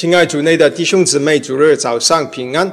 [0.00, 2.72] 亲爱主内的弟兄姊妹，主日早上平安。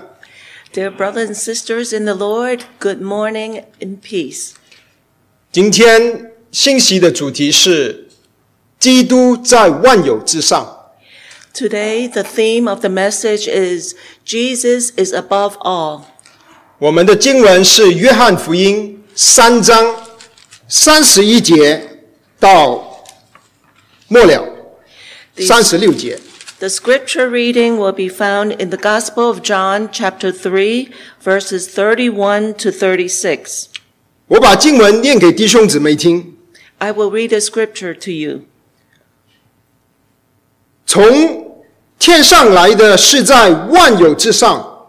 [0.71, 4.51] Dear brothers and sisters in the Lord, good morning in peace.
[5.51, 8.09] 今天信息的主题是
[8.77, 10.91] 基督在万有之上。
[11.51, 16.03] Today, the theme of the message is Jesus is above all.
[16.77, 19.95] 我们的经文是约翰福音三章
[20.67, 22.03] 三十一节
[22.39, 23.03] 到
[24.09, 24.47] 末了
[25.39, 26.19] 三十六节。
[26.58, 30.88] the scripture reading will be found in the Gospel of John, chapter 3,
[31.22, 33.68] verses 31 to 36.
[34.26, 36.36] 我把经文念给弟兄姊妹听。
[36.78, 38.44] I will read the scripture to you.
[40.86, 41.64] 从
[41.98, 44.88] 天上来的是在万有之上，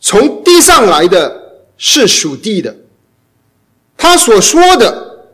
[0.00, 2.76] 从地上来的是属地的。
[3.96, 5.28] 他所说的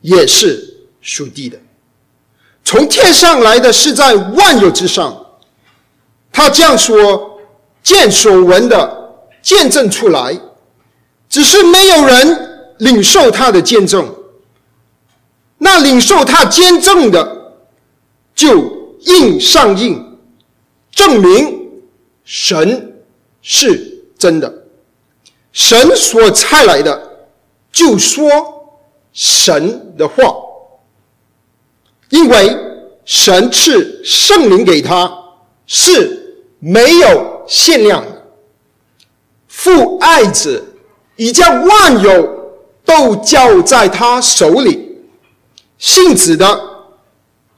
[0.00, 1.58] 也是属地的。
[2.67, 5.25] 从天上来的是在万有之上，
[6.33, 7.39] 他这样说，
[7.81, 9.09] 见所闻的
[9.41, 10.37] 见证出来，
[11.29, 14.13] 只是没有人领受他的见证。
[15.57, 17.53] 那领受他见证的，
[18.35, 18.57] 就
[18.99, 20.19] 印上印，
[20.91, 21.69] 证明
[22.25, 23.01] 神
[23.41, 24.53] 是真的。
[25.53, 27.01] 神所差来的，
[27.71, 28.29] 就说
[29.13, 30.35] 神的话，
[32.09, 32.55] 因为
[33.07, 35.09] 神赐圣灵给他
[35.65, 38.27] 是没有限量的。
[39.47, 40.75] 父爱子
[41.15, 42.51] 已将万有
[42.83, 45.05] 都交在他手里。
[45.77, 46.61] 信子的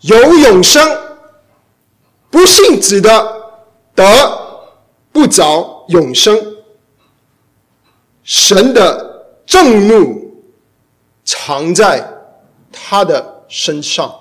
[0.02, 0.88] 有永生，
[2.30, 3.42] 不信子的
[3.96, 4.06] 得
[5.12, 6.40] 不着永生。
[8.24, 10.32] 神的正怒
[11.26, 12.08] 藏在
[12.72, 14.14] 他的身上。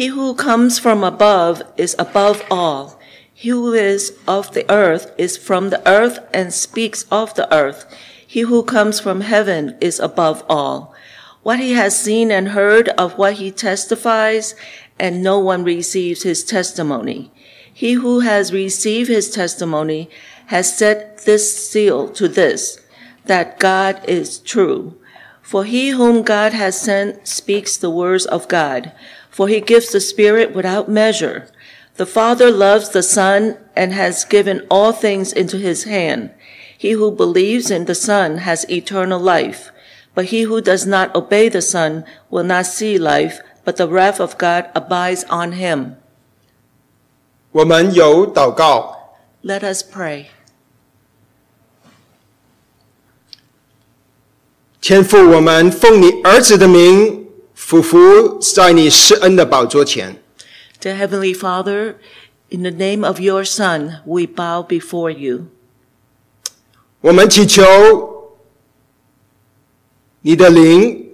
[0.00, 2.98] He who comes from above is above all.
[3.34, 7.84] He who is of the earth is from the earth and speaks of the earth.
[8.26, 10.94] He who comes from heaven is above all.
[11.42, 14.54] What he has seen and heard of what he testifies,
[14.98, 17.30] and no one receives his testimony.
[17.70, 20.08] He who has received his testimony
[20.46, 22.80] has set this seal to this,
[23.26, 24.96] that God is true.
[25.42, 28.92] For he whom God has sent speaks the words of God,
[29.29, 31.47] for he gives the Spirit without measure.
[31.97, 36.31] The Father loves the Son and has given all things into his hand.
[36.77, 39.71] He who believes in the Son has eternal life,
[40.13, 44.19] but he who does not obey the Son will not see life, but the wrath
[44.19, 45.95] of God abides on him.
[47.51, 50.25] 我们有祷告， Let us pray.
[54.81, 57.18] 天父，我们奉你儿子的名，
[57.59, 60.21] 俯伏在你施恩的宝座前。
[60.81, 61.95] Dear Heavenly Father,
[62.49, 65.47] in the name of your Son, we bow before you.
[67.01, 68.37] 我们祈求
[70.21, 71.11] 你的灵，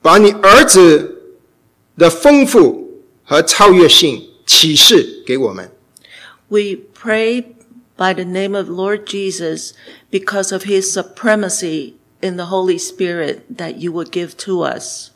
[0.00, 1.36] 把你儿子
[1.96, 5.70] 的丰富和超越性启示给我们。
[6.48, 7.44] We pray
[7.96, 9.72] by the name of Lord Jesus
[10.10, 15.10] because of his supremacy in the Holy Spirit that you would give to us.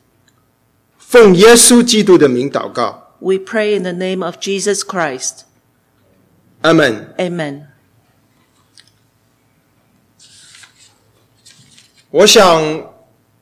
[1.12, 5.40] 奉耶稣基督的名祷告，We pray in the name of Jesus Christ.
[6.62, 7.08] Amen.。
[7.18, 7.66] Amen.
[12.08, 12.94] 我想，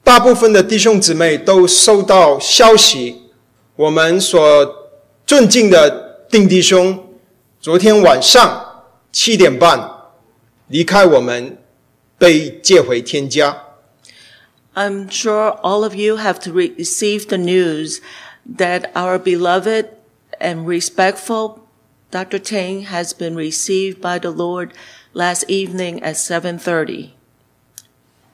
[0.02, 3.30] 大部分的弟兄姊妹都收到消息，
[3.76, 4.90] 我们所
[5.24, 7.14] 尊敬的定弟兄，
[7.60, 9.88] 昨天晚上七点半
[10.66, 11.56] 离开我们，
[12.18, 13.56] 被接回天家。
[14.74, 18.00] I'm sure all of you have to re- receive the news
[18.46, 19.88] that our beloved
[20.40, 21.66] and respectful
[22.10, 22.38] Dr.
[22.38, 24.72] Ting has been received by the Lord
[25.12, 27.10] last evening at 7:30.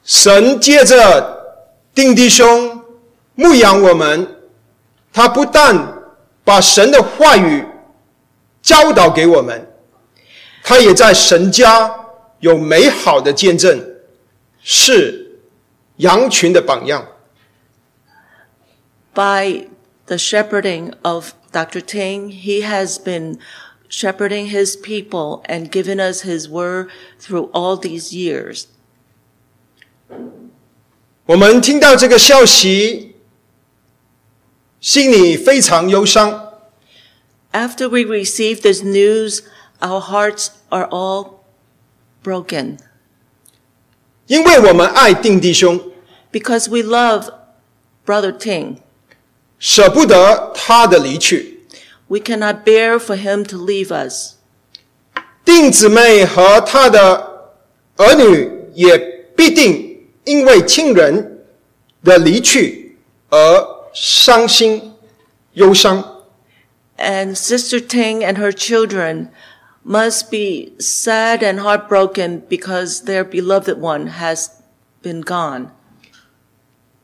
[0.05, 2.83] 神借着丁弟兄
[3.35, 4.37] 牧养我们，
[5.13, 6.03] 他不但
[6.45, 7.65] 把神的话语
[8.63, 9.67] 教导给我们，
[10.63, 11.93] 他也在神家
[12.41, 13.83] 有美好的见证，
[14.63, 15.26] 是
[15.98, 17.08] 羊群的榜样。
[19.14, 19.68] by
[20.06, 21.82] the shepherding of Dr.
[21.82, 23.38] Ting, he has been
[23.90, 26.90] shepherding his people and given us his word
[27.20, 28.68] through all these years.
[31.26, 33.16] 我们听到这个消息，
[34.80, 36.54] 心里非常忧伤，
[37.52, 39.42] After we received this news,
[39.80, 41.42] our hearts are all
[42.24, 42.78] broken
[44.27, 45.81] 因为我们爱定弟兄
[46.33, 47.29] ，because we love
[48.05, 48.77] Brother Ting.
[49.59, 51.65] 舍不得他的离去。
[52.09, 54.35] We cannot bear for him to leave us.
[55.45, 57.53] 定姊妹和他的
[57.97, 58.99] 儿女也
[59.37, 61.45] 必定因为亲人
[62.03, 62.99] 的离去
[63.31, 64.93] 而伤心
[65.53, 66.25] 忧伤。
[66.99, 69.29] And Sister Ting and her children
[69.86, 74.50] must be sad and heartbroken because their beloved one has
[75.02, 75.70] been gone.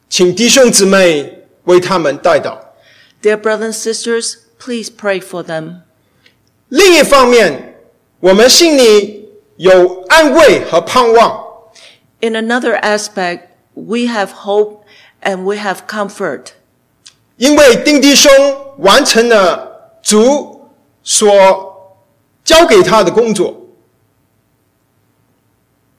[0.10, 2.60] 请弟兄姊妹为他们代祷。
[3.22, 5.82] Dear brothers and sisters, please pray for them.
[6.70, 7.76] 另一方面，
[8.20, 11.46] 我们心里有安慰和盼望，
[12.22, 13.42] In another aspect,
[13.74, 14.84] we have hope
[15.22, 16.48] and we have comfort
[17.38, 18.32] 因为丁弟兄
[18.78, 20.70] 完成了主
[21.04, 21.71] 所
[22.52, 23.68] 交给他的工作，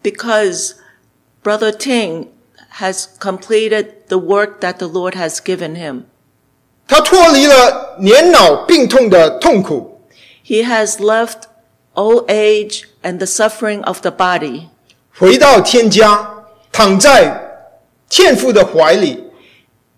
[0.03, 0.75] because
[1.43, 2.29] Brother Ting
[2.79, 6.05] has completed the work that the Lord has given him.
[6.87, 10.01] 他脱离了年老病痛的痛苦，
[10.45, 11.43] He has left
[11.95, 14.69] old age and the suffering of the body,
[15.13, 17.75] 回到天家，躺在
[18.09, 19.25] 天父的怀里，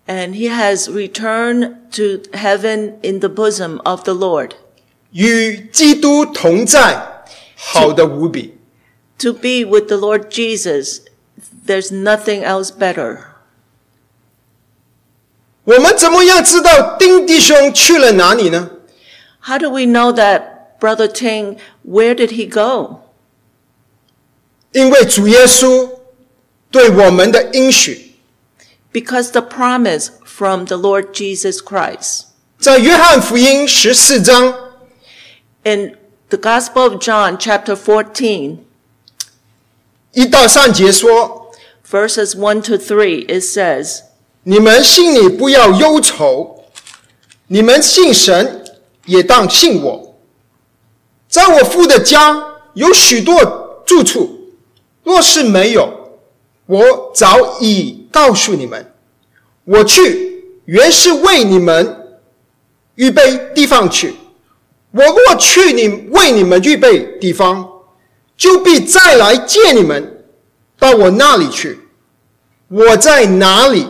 [0.06, 4.54] and he has returned to heaven in the bosom of the Lord
[5.15, 7.23] 与基督同在，
[7.56, 8.56] 好的无比。
[9.17, 11.01] to be with the Lord Jesus.
[11.65, 13.19] There's nothing else better.
[15.63, 18.69] 我们怎么样知道丁弟兄去了哪里呢
[19.41, 23.01] ？How do we know that Brother Ting, where did he go?
[24.73, 25.89] 因为主耶稣
[26.69, 28.15] 对我们的应许
[28.91, 32.25] ，Because the promise from the Lord Jesus Christ.
[32.59, 34.53] 在约翰福音十四章
[35.65, 35.97] In
[36.29, 38.57] the Gospel of John, chapter 14,
[40.12, 41.51] 一到三节说
[41.89, 44.01] ：“verses one to three, it says,
[44.44, 46.65] 你们信你不要忧愁，
[47.47, 48.63] 你们信神
[49.06, 50.15] 也当信我。
[51.27, 54.51] 在我父的家有许多住处，
[55.01, 56.19] 若是没有，
[56.67, 58.94] 我早已告诉你们。
[59.63, 62.19] 我去原是为你们
[62.94, 64.13] 预备地方去。
[64.94, 67.69] 我若去你为你们预备地方，
[68.37, 70.25] 就必再来见你们，
[70.78, 71.81] 到我那里去。
[72.69, 73.87] 我在哪里？”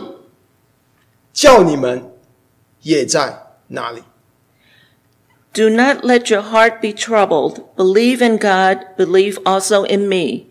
[1.33, 2.11] 叫你们
[2.81, 4.03] 也在哪里。
[5.53, 7.63] Do not let your heart be troubled.
[7.75, 10.47] Believe in God, believe also in me.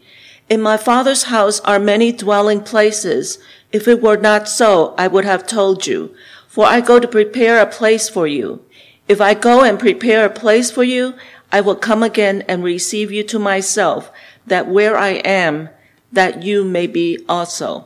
[0.49, 3.39] In my Father's house are many dwelling places.
[3.73, 6.15] If it were not so, I would have told you.
[6.49, 8.61] For I go to prepare a place for you.
[9.09, 11.15] If I go and prepare a place for you,
[11.51, 14.11] I will come again and receive you to myself,
[14.47, 15.71] that where I am,
[16.13, 17.85] that you may be also.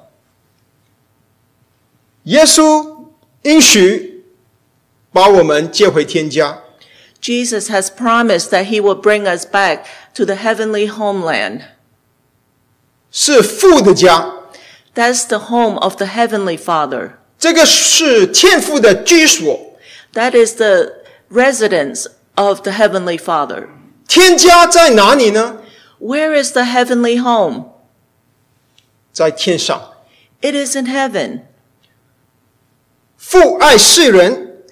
[2.24, 3.08] 耶稣
[3.42, 4.24] 应许
[5.12, 6.60] 把我们接回天家，
[7.20, 9.84] Jesus has promised that he will bring us back
[10.14, 11.62] to the heavenly homeland.
[13.10, 14.34] 是父的家，
[14.94, 17.12] That's the home of the Heavenly Father.
[17.38, 19.76] 这个是天父的居所。
[20.14, 20.97] That is the
[21.31, 23.67] residence of the Heavenly Father.
[24.07, 25.57] 天家在哪里呢
[25.99, 27.65] ？Where is the heavenly home?
[29.11, 29.93] 在天上。
[30.41, 31.41] It is in heaven.
[33.17, 34.63] 父爱世人，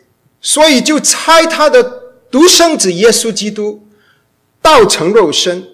[0.42, 1.84] 所以就差他的
[2.32, 3.86] 独生子耶稣基督，
[4.62, 5.68] 道成肉身，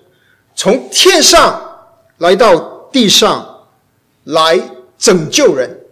[0.56, 1.86] 从天上
[2.18, 3.68] 来到地上，
[4.24, 4.60] 来
[4.98, 5.83] 拯救人。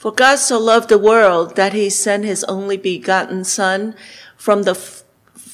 [0.00, 3.94] For God so loved the world that he sent his only begotten Son
[4.36, 5.04] from the, f-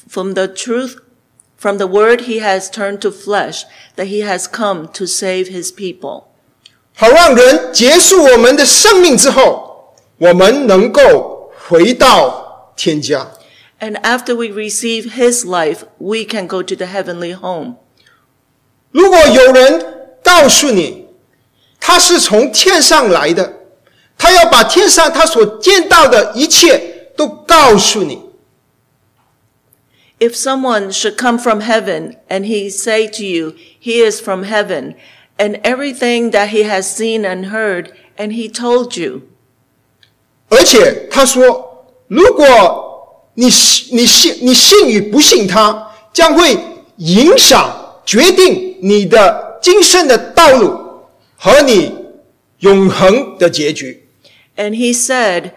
[0.07, 0.99] from the truth,
[1.55, 3.63] from the word he has turned to flesh,
[3.95, 6.25] that he has come to save his people.
[6.95, 13.31] 好让人结束我们的生命之后，我们能够回到天家。
[13.79, 17.77] And after we receive his life, we can go to the heavenly home.
[18.91, 21.07] 如果有人告诉你，
[21.79, 23.51] 他是从天上来的，
[24.18, 28.20] 他要把天上他所见到的一切都告诉你
[30.18, 34.96] ，If someone should come from heaven and he say to you, he is from heaven,
[35.38, 39.22] and everything that he has seen and heard, and he told you,
[40.48, 46.58] 而且他说，如果你信你信你信与不信他，将会
[46.96, 50.76] 影响决定你的今生的道路
[51.36, 51.94] 和你
[52.58, 54.07] 永恒的结局。
[54.57, 55.53] and he said,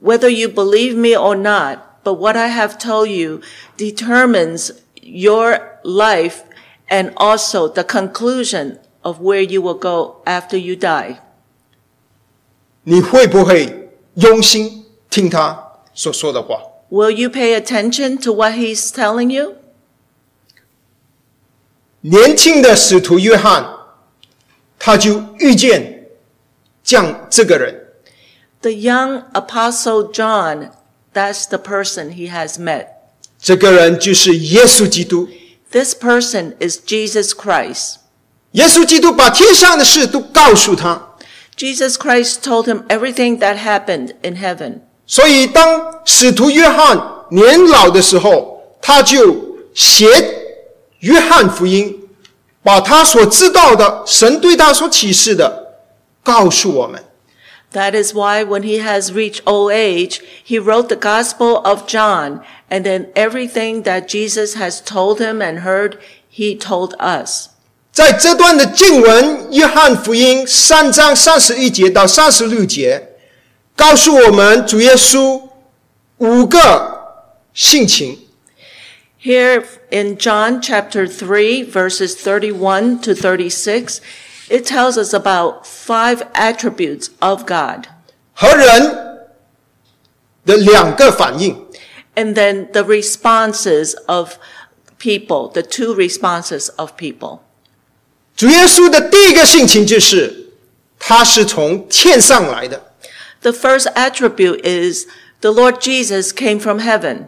[0.00, 3.40] whether you believe me or not, but what I have told you
[3.76, 6.44] determines your life
[6.88, 11.20] and also the conclusion of where you will go after you die.
[12.84, 16.62] 你会不会用心听他所说的话？
[16.90, 19.56] Will you pay attention to what he's telling you?
[22.00, 23.66] 年轻的使徒约翰，
[24.78, 26.08] 他就遇见
[26.82, 27.81] 这样这个人，
[28.63, 30.71] The young apostle John,
[31.13, 32.87] that's the person he has met.
[33.37, 35.27] 这个人就是耶稣基督。
[35.69, 37.95] This person is Jesus Christ.
[38.51, 41.09] 耶稣基督把天上的事都告诉他
[41.57, 44.79] ，Jesus Christ told him everything that happened in heaven.
[45.05, 50.07] 所以当使徒约翰年老的时候，他就写
[50.99, 52.07] 约翰福音，
[52.63, 55.73] 把他所知道的神对他所启示的
[56.23, 57.03] 告诉我们。
[57.72, 62.82] That is why when he has reached old age, he wrote the Gospel of John, and
[62.82, 65.98] then everything that Jesus has told him and heard,
[66.30, 67.50] he told us.
[67.92, 73.08] 在这段的经文，约翰福音三章三十一节到三十六节，
[73.76, 75.42] 告诉我们主耶稣
[76.18, 78.18] 五个性情。
[79.20, 84.00] Here in John chapter 3, verses 31 to 36,
[84.48, 87.86] it tells us about five attributes of God.
[88.34, 89.28] 和人
[90.44, 91.66] 的两个反应。
[92.14, 94.34] And then the responses of
[94.98, 97.40] people, the two responses of people.
[98.36, 100.50] 主耶稣的第一个性情就是，
[100.98, 102.92] 他是从天上来的。
[103.42, 105.06] The first attribute is
[105.40, 107.26] the Lord Jesus came from heaven.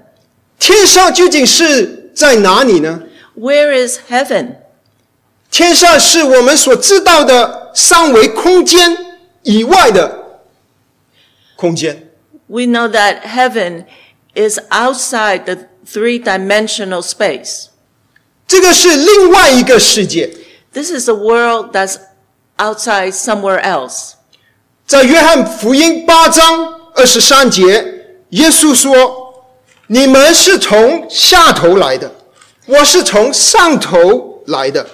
[0.59, 3.05] 天上究竟是在哪里呢？
[3.37, 4.57] Where is heaven?
[5.56, 10.42] 天上是我们所知道的三维空间以外的
[11.56, 12.12] 空间。
[12.48, 13.86] We know that heaven
[14.34, 17.68] is outside the three dimensional space.
[18.46, 20.30] 这个是另外一个世界。
[20.74, 22.00] This is a world that's
[22.58, 24.16] outside somewhere else.
[24.86, 27.64] 在约翰福音八章二十三节，
[28.32, 29.46] 耶稣说
[29.88, 32.12] ：“你们是从下头来的，
[32.66, 34.86] 我是从上头来的。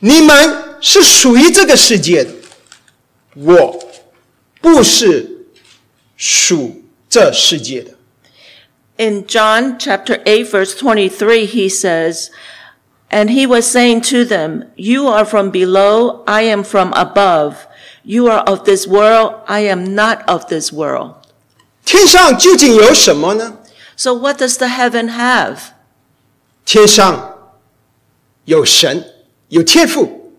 [0.00, 2.30] 你们是属于这个世界的，
[3.34, 3.84] 我
[4.60, 5.46] 不是
[6.16, 7.92] 属这世界的。”
[8.96, 12.30] In John chapter 8 verse 23, he says,
[13.10, 17.66] And he was saying to them, You are from below, I am from above.
[18.04, 21.14] You are of this world, I am not of this world.
[21.84, 23.58] 天上究竟有什么呢？
[23.96, 25.58] So what does the heaven have?
[26.64, 27.52] 天上
[28.44, 29.04] 有神，
[29.48, 30.32] 有天赋。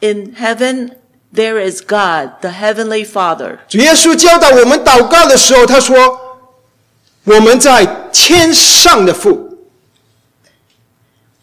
[0.00, 0.92] In heaven,
[1.32, 3.58] there is God, the heavenly Father.
[3.68, 6.18] 主耶稣教导我们祷告的时候，他说：“
[7.24, 9.44] 我们在天上的父。”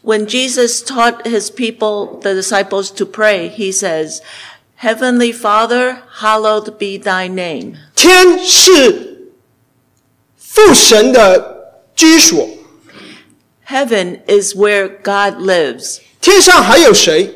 [0.03, 4.19] When Jesus taught his people, the disciples, to pray, he says,
[4.75, 7.75] Heavenly Father, hallowed be thy name.
[7.95, 9.31] 天是
[10.37, 12.45] 父神的居所，
[13.65, 15.99] Heaven is where God lives.
[16.28, 17.34] 天上还有谁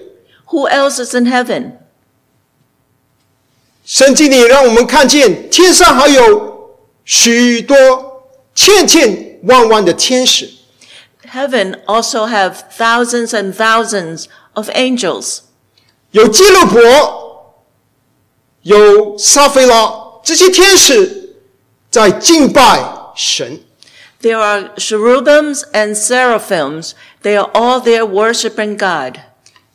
[0.49, 1.79] ？Who else is in heaven?
[3.87, 10.51] 圣经里让我们看见，天上还有许多千千万万的天使。
[11.27, 15.39] Heaven also have thousands and thousands of angels.
[16.11, 17.65] 有基路伯，
[18.61, 21.37] 有撒菲拉，这些天使
[21.91, 22.85] 在敬拜
[23.17, 23.63] 神。
[24.21, 26.93] There are cherubims and seraphims.
[27.22, 29.20] They are all there worshiping God.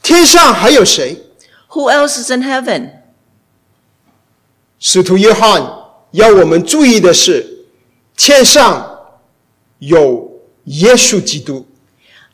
[0.02, 1.22] 天上还有谁？
[1.70, 2.90] Who else is in heaven?
[4.78, 5.62] 使徒约翰
[6.10, 7.66] 要我们注意的是，
[8.16, 8.98] 天上
[9.78, 11.66] 有耶稣基督。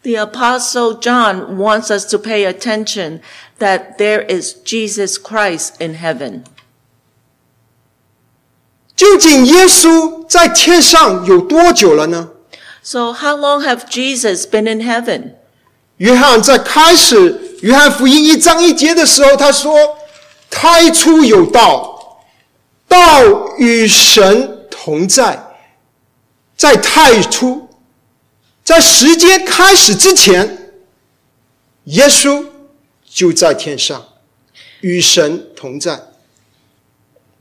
[0.03, 3.21] The apostle John wants us to pay attention
[3.59, 6.45] that there is Jesus Christ in heaven.
[8.97, 12.31] 究竟耶稣在天上有多久了呢？
[12.83, 15.35] So how long have Jesus been in heaven?
[15.99, 22.23] 约翰在开始约翰福音一章一节的时候，他说：“太初有道，
[22.87, 25.45] 道与神同在。
[26.57, 27.69] 在太初，
[28.65, 30.73] 在时间开始之前，
[31.85, 32.47] 耶稣
[33.09, 34.07] 就在天上，
[34.81, 36.01] 与神同在。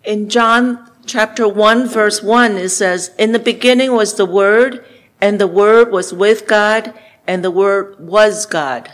[0.04, 4.82] In John chapter 1 verse 1 it says, In the beginning was the Word,
[5.22, 6.94] and the Word was with God,
[7.26, 8.90] and the Word was God.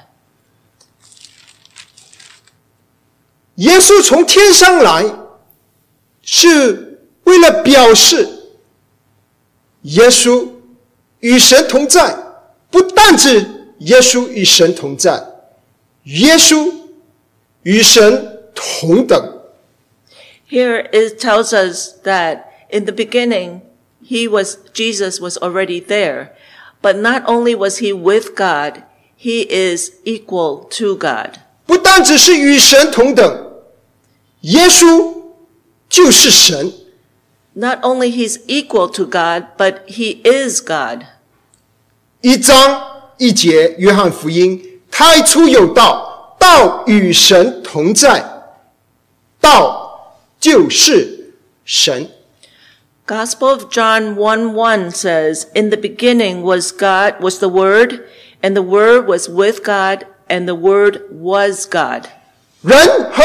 [3.55, 5.05] 耶稣从天上来，
[6.23, 8.27] 是为了表示
[9.83, 10.49] 耶稣
[11.19, 12.17] 与神同在，
[12.71, 13.45] 不但指
[13.79, 15.23] 耶稣与神同在，
[16.05, 16.73] 耶稣
[17.61, 19.41] 与神同等。
[20.49, 23.61] Here it tells us that in the beginning,
[24.07, 26.31] he was, Jesus was already there.
[26.81, 28.83] But not only was he with God,
[29.15, 31.39] he is equal to God.
[31.65, 33.53] 不单只是与神同等，
[34.41, 35.13] 耶稣
[35.87, 36.73] 就是神。
[37.53, 41.05] Not only he's equal to God, but he is God.
[42.21, 48.25] 一章一节，约翰福音：太初有道，道与神同在，
[49.39, 51.33] 道就是
[51.63, 52.09] 神。
[53.07, 58.07] Gospel of John 1 1 says, In the beginning was God, was the Word,
[58.41, 62.07] and the Word was with God, and the Word was God.
[62.61, 63.23] 人和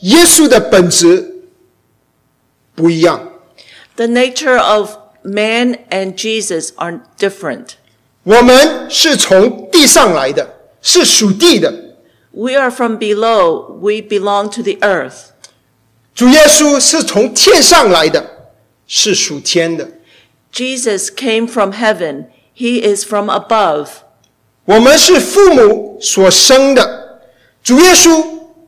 [0.00, 1.42] 耶稣的本质
[2.74, 3.32] 不一样。
[3.96, 7.74] The nature of man and Jesus are different.
[8.22, 11.70] 我们是从地上来的，是属地的。
[12.30, 15.32] We are from below, we belong to the earth.
[16.14, 18.35] 主耶稣是从天上来的，
[18.86, 19.88] 是属天的。
[20.52, 23.88] Jesus came from heaven, he is from above.
[24.64, 27.20] 我们是父母所生的，
[27.62, 28.24] 主耶稣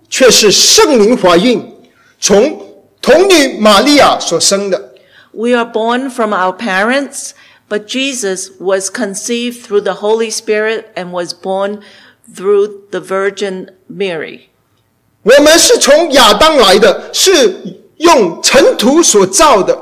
[0.09, 1.73] 却是圣灵怀孕，
[2.19, 2.61] 从
[3.01, 4.95] 童女玛利亚所生的。
[5.33, 7.31] We are born from our parents,
[7.69, 11.81] but Jesus was conceived through the Holy Spirit and was born
[12.35, 14.49] through the Virgin Mary.
[15.23, 19.77] 我们是从亚当来的，是用尘土所造的。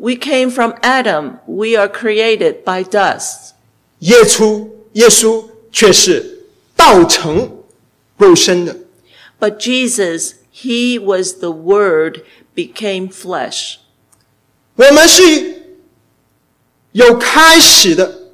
[0.00, 1.38] We came from Adam.
[1.46, 3.54] We are created by dust.
[4.00, 6.44] 耶稣，耶稣却是
[6.76, 7.62] 道成
[8.18, 8.76] 肉身的。
[9.40, 12.22] But Jesus, he was the Word,
[12.54, 13.76] became flesh.
[14.76, 15.22] 我们是
[16.92, 18.32] 有开始的，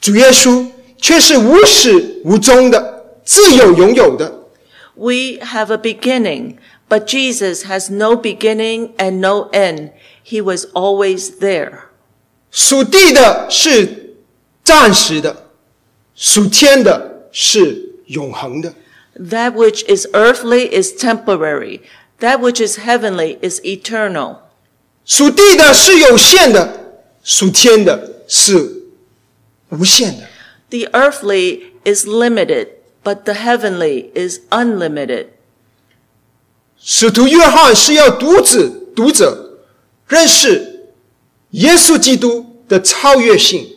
[0.00, 4.46] 主耶稣却是无始无终的，自有永有的。
[4.94, 6.58] We have a beginning,
[6.88, 9.90] but Jesus has no beginning and no end.
[10.26, 11.80] He was always there.
[12.50, 14.16] 属地的是
[14.62, 15.50] 暂时的，
[16.14, 18.74] 属天的是永恒的。
[19.16, 21.80] That which is earthly is temporary.
[22.20, 24.36] That which is heavenly is eternal.
[25.04, 28.84] 属地的是有限的，属天的是
[29.70, 30.28] 无限的。
[30.70, 32.68] The earthly is limited,
[33.02, 35.26] but the heavenly is unlimited.
[36.78, 39.45] 使徒约翰是要读者读者
[40.08, 40.90] 认识
[41.50, 43.68] 耶稣基督的超越性。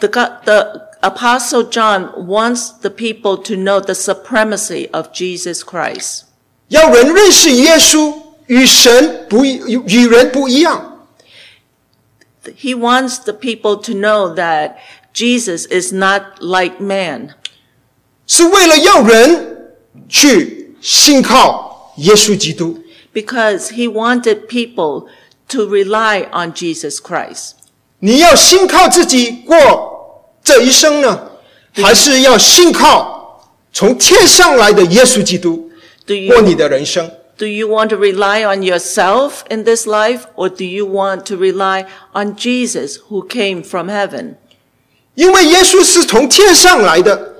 [0.00, 6.22] The, go- the apostle John wants the people to know the supremacy of Jesus Christ.
[6.68, 8.14] 要人认识耶稣
[8.46, 11.06] 与神不一与人不一样，
[12.44, 14.76] He wants the people to know that
[15.12, 17.34] Jesus is not like man.
[18.26, 19.72] 是为了要人
[20.08, 22.78] 去信靠耶稣基督。
[23.12, 25.08] because he wanted people
[25.48, 27.52] to rely on Jesus Christ.
[28.00, 31.32] 你要信靠自己过这一生呢，
[31.72, 35.70] 还是要信靠从天上来的耶稣基督
[36.06, 37.10] Do 过你 you, 的人生？
[37.36, 41.36] do you want to rely on yourself in this life or do you want to
[41.36, 44.34] rely on Jesus who came from heaven?
[45.14, 47.36] 因为耶稣是从天上来的，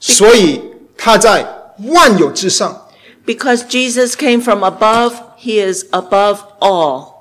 [0.00, 0.60] 所以
[0.96, 1.46] 他在
[1.88, 2.81] 万有之上。
[3.26, 7.14] Because Jesus came from above, he is above all.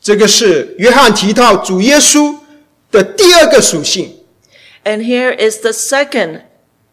[0.00, 2.36] 这个是约翰提到主耶稣
[2.90, 4.16] 的第二个属性。
[4.84, 6.42] And here is the second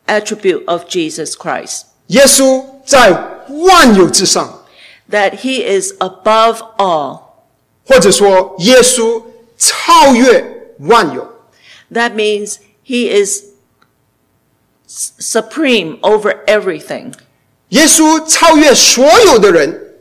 [0.08, 3.12] attribute of Jesus Christ, 耶稣在
[3.50, 4.64] 万有之上，
[5.10, 7.22] that he is above all.
[7.86, 9.24] 或者说耶稣
[9.58, 11.28] 超越万有。
[11.92, 13.44] That means he is
[14.88, 17.14] s- supreme over everything.
[17.70, 19.94] 耶稣超越所有的人，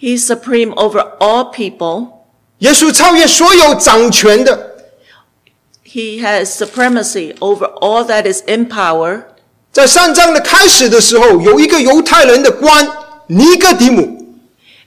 [0.00, 2.08] He's supreme over all people.
[2.58, 4.70] 耶稣超越所有掌权的。
[5.84, 9.24] He has supremacy over all that is in power.
[9.72, 12.86] 在三章的开始的时候，有一个犹太人的官
[13.28, 14.36] 尼哥底母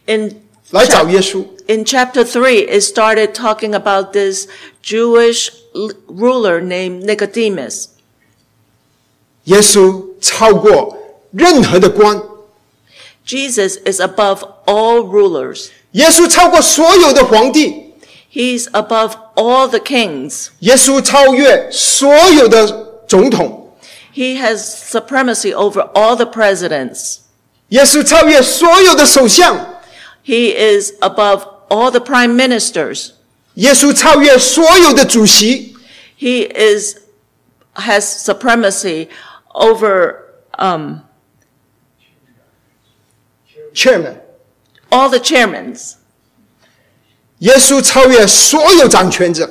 [0.05, 4.47] In 来找 chap- 耶稣， in chapter 3, it started talking about this
[4.83, 7.85] Jewish l- ruler named Nicodemus.
[9.45, 10.97] 耶稣超过
[11.31, 12.21] 任何的官，
[13.25, 15.69] Jesus is above all rulers.
[15.91, 17.93] 耶稣超过所有的皇帝，
[18.31, 20.47] He's above all the kings.
[20.59, 23.73] 耶稣超越所有的总统，
[24.13, 27.17] He has supremacy over all the presidents.
[27.69, 29.57] 耶稣超越所有的首相，
[30.25, 33.11] He is above all the prime ministers.
[33.55, 35.75] 耶稣超越所有的主席，
[36.19, 36.97] He is
[37.75, 39.07] has supremacy
[39.53, 40.15] over
[40.57, 40.99] um,
[43.73, 44.15] chairman，
[44.89, 45.93] all the chairmans.
[47.39, 49.49] 耶稣超越所有掌权者，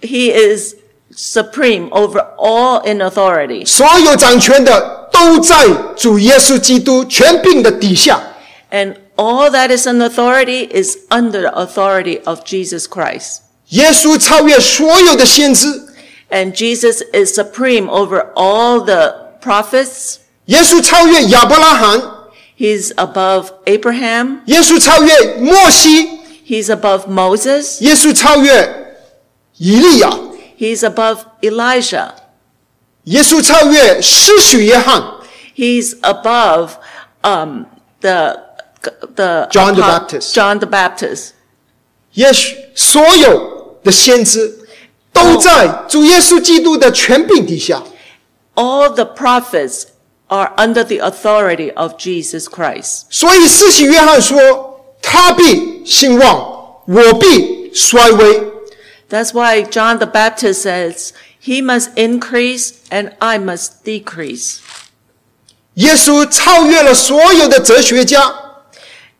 [0.00, 0.74] He is
[1.14, 3.66] supreme over all in authority.
[3.66, 8.20] 所有掌权的都在主耶稣基督权柄的底下。
[8.70, 13.38] And all that is in authority is under the authority of Jesus Christ.
[13.68, 15.88] 耶稣超越所有的先知，
[16.30, 20.16] And Jesus is supreme over all the prophets.
[20.46, 22.02] 耶稣超越亚伯拉罕，
[22.62, 24.40] He's above Abraham.
[24.46, 27.80] 耶稣超越摩西， He's above Moses.
[27.82, 28.96] 耶稣超越
[29.58, 30.10] 以利亚，
[30.58, 32.10] He's above Elijah.
[33.04, 35.02] 耶稣超越施许约翰，
[35.56, 36.70] He's above
[37.22, 37.64] um,
[38.00, 38.40] the
[39.14, 40.34] the John the apo- Baptist.
[40.34, 41.30] John the Baptist.
[42.14, 44.58] 耶稣所有的先知
[45.12, 47.82] 都在主耶稣基督的权柄底下。
[48.54, 49.84] All the prophets
[50.32, 53.06] are under the authority of Jesus Christ.
[53.10, 58.42] 所以施洗约翰说：“他必兴旺，我必衰微。
[59.08, 61.12] That's why John the Baptist says,
[61.42, 64.58] He must increase and I must decrease.
[65.74, 68.34] ”耶稣超越了所有的哲学家，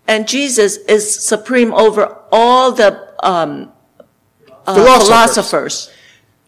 [0.06, 2.90] And Jesus is supreme over all the
[3.22, 3.68] um,
[4.66, 5.06] uh, Philosophers.
[5.06, 5.86] philosophers.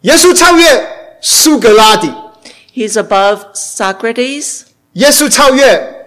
[0.02, 2.12] 耶稣超越苏格拉底，
[2.74, 4.62] He's above Socrates.
[4.94, 6.06] 耶稣超越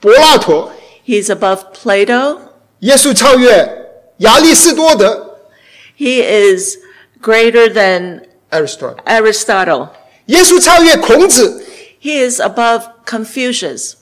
[0.00, 0.70] 柏拉图，
[1.06, 2.38] He's above Plato.
[2.80, 3.86] 耶稣超越
[4.18, 5.38] 亚里士多德
[5.96, 6.76] He is
[7.22, 9.88] greater than（Aristotle）， Aristotle.
[10.26, 11.64] 耶稣超越孔子，
[12.00, 13.94] He is above Confucius.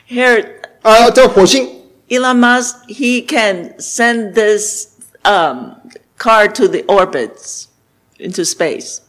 [0.08, 1.68] Here, 啊、到火星。
[2.08, 4.88] Elon Musk, he can send this
[5.26, 5.76] um,
[6.18, 7.66] car to the orbits
[8.18, 9.00] into space,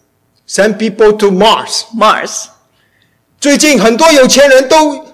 [0.47, 1.85] Send people to Mars。
[1.93, 2.47] Mars.
[3.39, 5.05] 最近很多有钱人都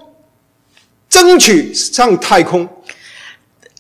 [1.10, 2.70] 争取上太空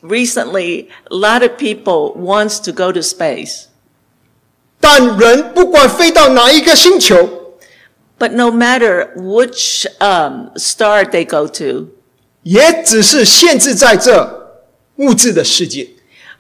[0.01, 3.65] ，Recently, a lot of people wants to go to space,
[4.79, 7.53] 但人不管飞到哪一个星球
[8.17, 11.89] ，but no matter which um, star they go to,
[12.41, 14.55] 也只是限制在这
[14.95, 15.87] 物质的世界，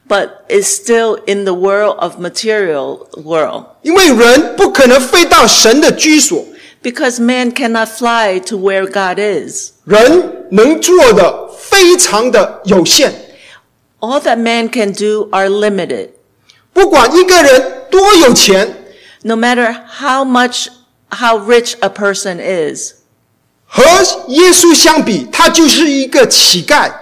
[0.08, 3.64] but is still in the world of material world.
[3.82, 6.44] 因为人不可能飞到神的居所，
[6.82, 9.70] Because man cannot fly to where God is.
[9.84, 13.12] 人能做的非常的有限。
[14.00, 16.10] All that man can do are limited.
[16.74, 18.84] 不管一个人多有钱，
[19.22, 20.66] No matter how much,
[21.10, 22.96] how rich a person is,
[23.66, 23.82] 和
[24.28, 26.92] 耶稣相比，他就是一个乞丐。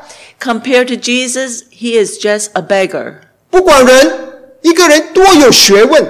[0.46, 3.20] compared to Jesus, he is just a beggar.
[3.50, 6.06] 不管人一个人多有学问，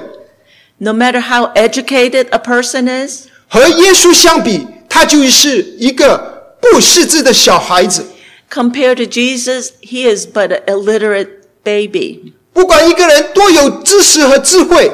[0.78, 8.06] No matter how educated a person is, 和耶稣相比，他就是一个不识字的小孩子。
[8.50, 11.28] compared to Jesus, he is but an illiterate
[11.62, 12.34] baby.
[12.52, 14.92] 不管一个人多有知识和智慧，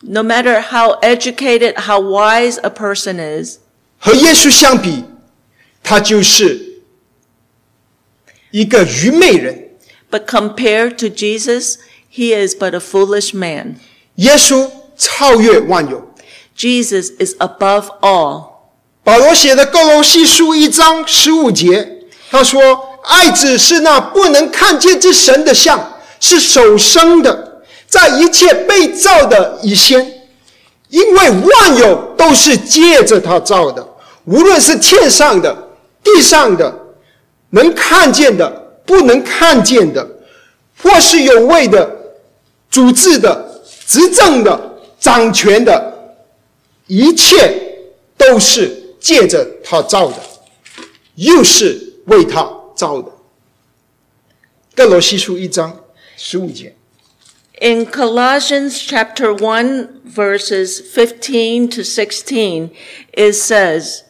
[0.00, 3.58] No matter how educated, how wise a person is,
[3.98, 5.04] 和耶稣相比，
[5.82, 6.65] 他就是
[8.51, 9.69] 一个愚昧人。
[10.09, 11.75] but compared to Jesus,
[12.09, 13.75] he is but a foolish man.
[14.15, 16.13] 耶稣超越万有。
[16.57, 18.57] Jesus is above all.
[19.03, 30.23] 保罗写的哥罗西书一章十五节，他说：“爱子是那不能看见之神的像，是首生的，在一切被造的以先，
[30.89, 33.87] 因为万有都是借着他造的，
[34.25, 35.69] 无论是天上的、
[36.03, 36.86] 地上的，
[37.51, 38.49] 能看见的、
[38.85, 40.07] 不能看见的，
[40.77, 41.89] 或是有位的、
[42.69, 46.15] 主治的、执政的、掌权的，
[46.87, 47.79] 一切
[48.17, 50.17] 都是借着他造的，
[51.15, 53.11] 又是为他造的。
[54.75, 56.75] 哥罗西书一章十五节
[57.59, 62.69] ，In Colossians chapter 1 verses 15 to 16,
[63.13, 64.01] it says,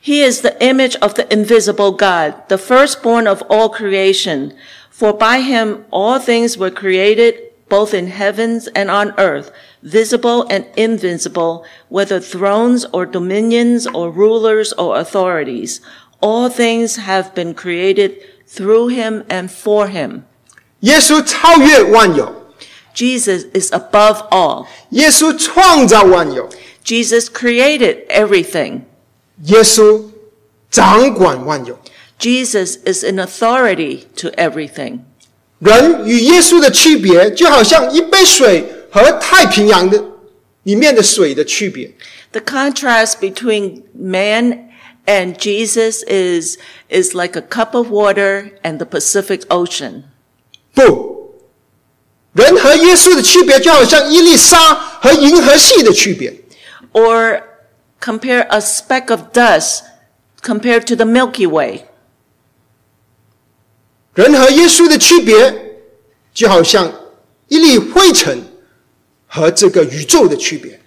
[0.00, 4.52] He is the image of the invisible God, the firstborn of all creation.
[4.90, 9.50] For by him all things were created, both in heavens and on earth,
[9.82, 15.80] visible and invisible, whether thrones or dominions or rulers or authorities.
[16.20, 20.24] All things have been created through him, and for him.
[20.80, 22.30] 耶稣超越万有，
[22.94, 24.66] Jesus is above all.
[24.90, 26.48] 耶稣创造万有，
[26.84, 28.82] Jesus created everything.
[32.19, 34.99] Jesus is an authority to everything.
[35.59, 40.03] 人与耶稣的区别，就好像一杯水和太平洋的
[40.63, 41.91] 里面的水的区别。
[42.31, 44.69] The contrast between man
[45.05, 46.57] and Jesus is
[46.89, 50.03] is like a cup of water and the Pacific Ocean.
[50.73, 51.33] 不，
[52.33, 56.33] 人和耶稣的区别，就好像一粒沙和银河系的区别。
[56.93, 57.41] Or
[58.00, 59.84] compare a speck of dust
[60.42, 61.86] compared to the Milky Way.
[64.14, 65.78] 人和耶稣的区别，
[66.32, 66.92] 就好像
[67.48, 68.42] 一粒灰尘
[69.26, 70.80] 和这个宇宙的区别。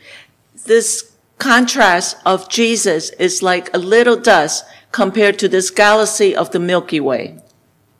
[0.66, 1.04] This
[1.38, 7.02] contrast of Jesus is like a little dust compared to this galaxy of the Milky
[7.02, 7.38] Way.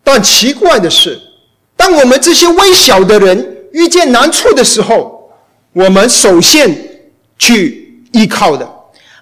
[0.04, 1.22] 但奇怪的是，
[1.76, 5.34] 当我们这些微小的人遇见难处的时候，
[5.74, 8.68] 我们首先去依靠的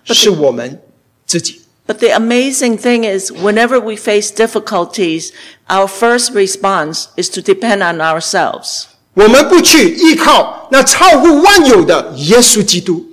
[0.10, 0.82] 是我们
[1.26, 1.62] 自己。
[1.88, 5.32] But the amazing thing is, whenever we face difficulties,
[5.68, 8.86] our first response is to depend on ourselves.
[9.14, 13.06] 我们不去依靠那超乎万有的耶稣基督，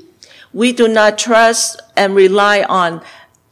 [0.52, 3.02] We do not trust and rely on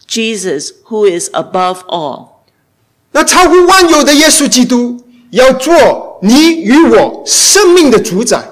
[0.09, 2.29] Jesus, who is above all.
[3.13, 8.49] 那超乎万有的耶稣基督要做你与我生命的主宰。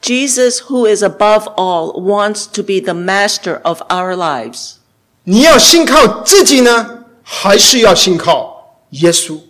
[0.00, 4.78] Jesus, who is above all, wants to be the master of our lives.
[5.24, 9.40] 你要信靠自己呢，还是要信靠耶稣？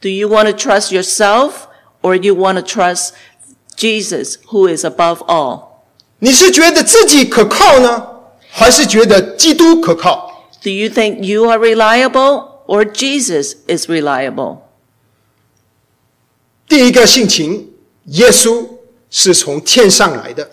[0.00, 1.68] Do you want to trust yourself
[2.02, 3.10] or you want to trust
[3.76, 5.66] Jesus, who is above all?
[6.18, 8.06] 你是觉得自己可靠呢，
[8.50, 10.48] 还是觉得基督可靠？
[10.62, 14.58] Do you think you are reliable or Jesus is reliable?
[16.68, 17.70] 第一个性情，
[18.06, 18.66] 耶稣
[19.11, 20.51] 是从天上来的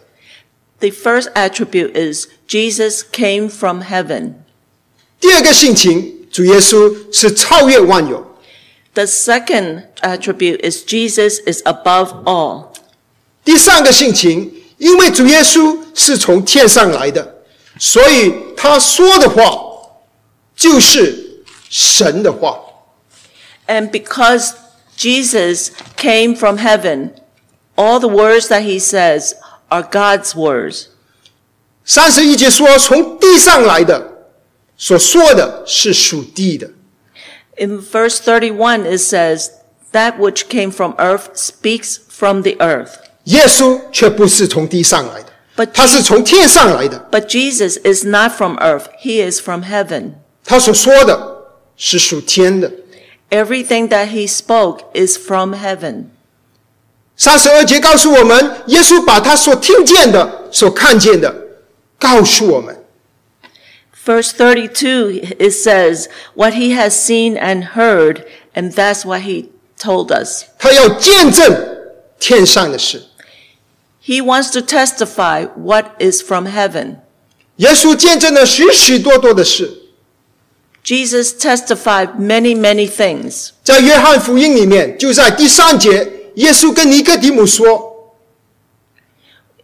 [0.80, 4.34] ；The first attribute is Jesus came from heaven.
[5.20, 8.36] 第二个性情，主耶稣是超越万有
[8.94, 12.72] ；The second attribute is Jesus is above all.
[13.44, 17.42] 第三个性情，因为主耶稣是从天上来的，
[17.78, 19.58] 所以他说的话
[20.54, 22.58] 就是神的话。
[23.66, 24.52] And because
[24.96, 27.10] Jesus came from heaven,
[27.77, 29.33] all the words that he says
[29.69, 30.87] are God's words.
[31.85, 34.27] 三十一节说，从地上来的，
[34.77, 36.69] 所说的是属地的；
[37.57, 39.49] In verse 31, it says,
[39.91, 42.95] That which came from earth speaks from the earth.
[43.25, 47.07] 耶稣却不是从地上来的， But 他是 Jesus, 从天上来的。
[47.11, 48.87] but Jesus is not from earth.
[49.01, 50.13] He is from heaven.
[50.43, 51.45] 他所说的
[51.77, 52.71] 是属天的。
[53.29, 56.05] Everything that he spoke is from heaven.
[57.17, 61.33] 三十二节告诉我们，耶稣把他所听见的、所看见的
[61.99, 62.75] 告诉我们。
[64.05, 70.11] Verse 32, it says, What he has seen and heard, and that's what he told
[70.11, 70.43] us.
[70.59, 71.55] 他要见证
[72.19, 73.03] 天上的事。
[74.05, 76.97] He wants to testify what is from heaven.
[77.57, 79.71] 耶稣见证了许许多多的事，
[80.83, 83.51] Jesus testified many, many things.
[83.63, 87.91] 在约翰福音里面，就在第三节， 耶稣跟尼哥底母说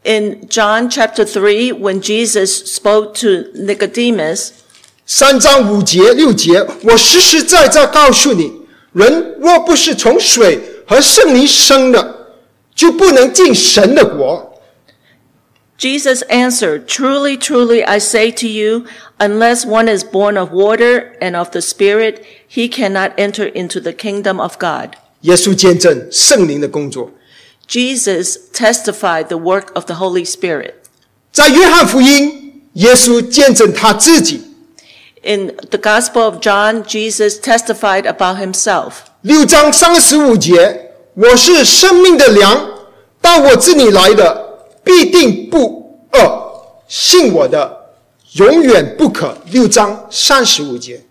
[0.03, 4.51] In John chapter 3, when Jesus spoke to Nicodemus,：“
[5.05, 8.61] 三章五节六节，我实实在在告诉你，
[8.93, 12.27] 人若不是从水和圣灵生的，
[12.73, 14.61] 就不能进神的国。
[15.77, 18.85] Jesus answered, Truly, truly, I say to you,
[19.17, 23.91] unless one is born of water and of the Spirit, he cannot enter into the
[23.91, 27.10] kingdom of God. ” 耶稣见证圣灵的工作。
[27.68, 30.74] Jesus testified the work of the Holy Spirit.
[31.32, 34.42] 在约翰福音，耶稣见证他自己。
[35.22, 38.92] In the Gospel of John, Jesus testified about himself.
[39.22, 42.68] 六章三十五节，我是生命的粮，
[43.22, 46.52] 到我这里来的必定不饿，
[46.86, 47.86] 信我的
[48.32, 49.38] 永远不可。
[49.50, 51.02] 六章三十五节，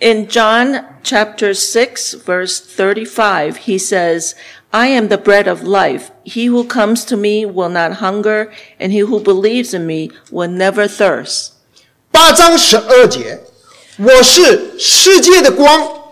[0.00, 4.34] In John chapter 6, verse 35, he says,
[4.72, 6.10] I am the bread of life.
[6.24, 10.48] He who comes to me will not hunger, and he who believes in me will
[10.48, 11.52] never thirst.
[12.12, 13.40] 八章十二节，
[13.98, 16.02] 我是世界的光，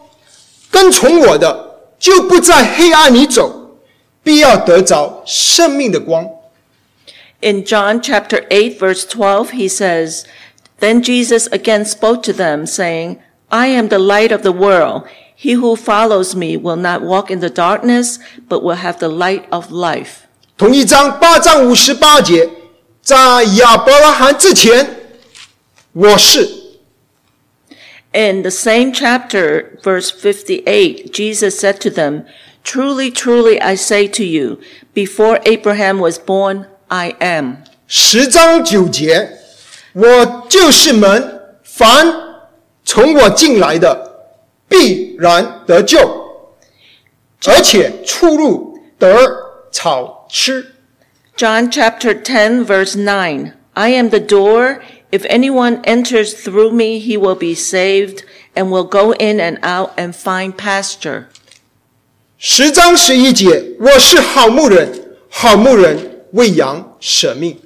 [0.70, 3.78] 跟从我的就不在黑暗里走，
[4.22, 6.28] 必要得着生命的光。
[7.40, 10.24] In John chapter 8, verse 12, he says,
[10.80, 13.18] Then Jesus again spoke to them, saying,
[13.50, 15.06] I am the light of the world.
[15.34, 19.44] He who follows me will not walk in the darkness, but will have the light
[19.50, 20.24] of life.
[20.56, 22.48] 同一章八章五十八节，
[23.02, 24.86] 在亚伯拉罕之前，
[25.92, 26.48] 我是。
[28.12, 32.24] In the same chapter, verse 58, Jesus said to them,
[32.64, 34.58] Truly, truly, I say to you,
[34.94, 37.58] before Abraham was born, I am.
[37.86, 39.32] 十章九节，
[39.92, 42.29] 我就是门，凡
[42.84, 44.30] 从我进来的，
[44.68, 45.98] 必然得救，
[47.46, 49.16] 而且出入得
[49.70, 50.74] 草吃。
[51.36, 54.80] John chapter 10, verse 9, I am the door.
[55.10, 59.90] If anyone enters through me, he will be saved and will go in and out
[59.96, 61.26] and find pasture.
[62.38, 67.60] 十章十一节，我是好牧人，好牧人为羊舍命。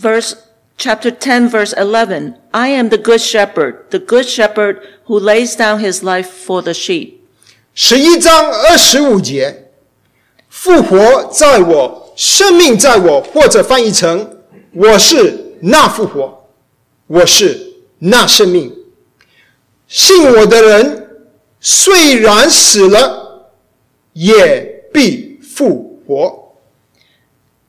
[0.00, 0.34] Verse
[0.76, 5.80] chapter 10 verse 11 I am the good shepherd the good shepherd who lays down
[5.80, 7.20] his life for the sheep
[7.74, 9.70] 十一章二十五节，
[10.50, 14.38] 复活在我，生命在我，或者翻译成
[14.72, 16.48] 我是那复活，
[17.06, 18.74] 我是那生命。
[19.88, 21.08] 信我的人，
[21.60, 23.52] 虽然死了，
[24.12, 26.54] 也必复活。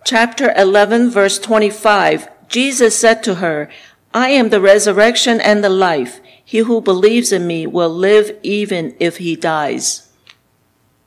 [0.04, 3.69] Chapter 11 verse 25 Jesus said to her
[4.12, 8.93] I am the resurrection and the life he who believes in me will live even
[8.99, 10.02] if he dies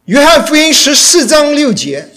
[0.07, 2.09] 约翰福音十四章六节，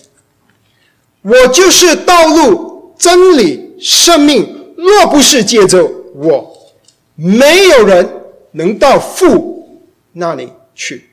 [1.24, 4.74] 我就是道路、真理、生命。
[4.78, 5.84] 若不是借着
[6.16, 6.74] 我，
[7.16, 8.08] 没有人
[8.52, 11.10] 能到父那里去。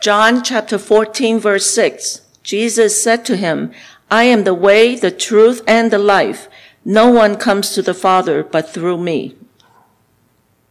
[0.00, 3.70] John chapter 14 verse 6 Jesus said to him
[4.08, 6.48] I am the way the truth and the life
[6.84, 9.34] no one comes to the father but through me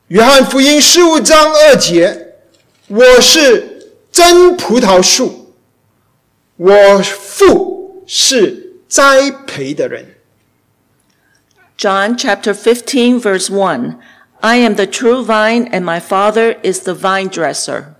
[0.08, 2.36] 约翰福音十五章二节，
[2.88, 5.54] 我是真葡萄树，
[6.58, 10.15] 我父是栽培的人。
[11.78, 13.95] John chapter 15 verse 1
[14.41, 17.95] I am the true vine and my father is the vine dresser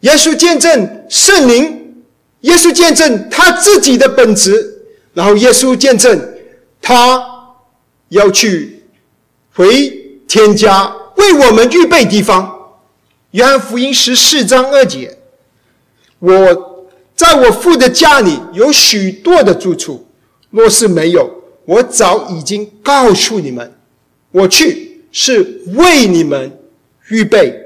[0.00, 2.04] 耶稣见证圣灵，
[2.42, 6.29] 耶稣见证他自己的本质，然后耶稣见证
[6.81, 7.55] 他
[8.09, 8.83] 要去
[9.53, 9.89] 回
[10.27, 12.57] 天家为我们预备地方。
[13.31, 15.19] 约翰福音十四章二节，
[16.19, 20.07] 我在我父的家里有许多的住处，
[20.49, 23.79] 若是没有，我早已经告诉你们，
[24.31, 26.59] 我去是为你们
[27.09, 27.57] 预备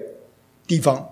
[0.68, 1.10] 地方。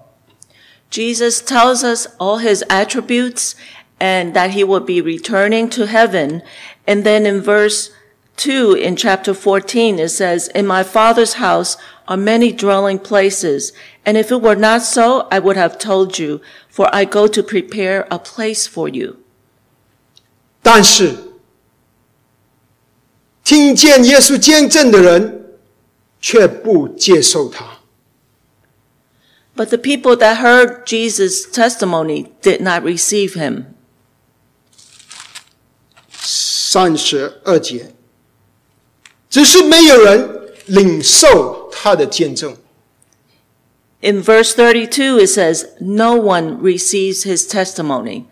[0.92, 3.54] Jesus tells us all his attributes
[3.98, 6.44] and that he will be returning to heaven.
[6.87, 7.91] And then in verse
[8.37, 13.73] 2 in chapter 14, it says, In my father's house are many dwelling places.
[14.07, 17.43] And if it were not so, I would have told you, for I go to
[17.43, 19.19] prepare a place for you.
[20.63, 21.17] 但是，
[23.45, 25.59] 听见耶稣见证的人
[26.21, 27.79] 却不接受他。
[29.57, 33.72] But the people that heard Jesus' testimony did not receive him.
[36.24, 37.94] 三十二节，
[39.30, 40.30] 只是没有人
[40.66, 42.56] 领受他的见证。
[44.02, 48.24] In verse 32, it says, No one receives his testimony.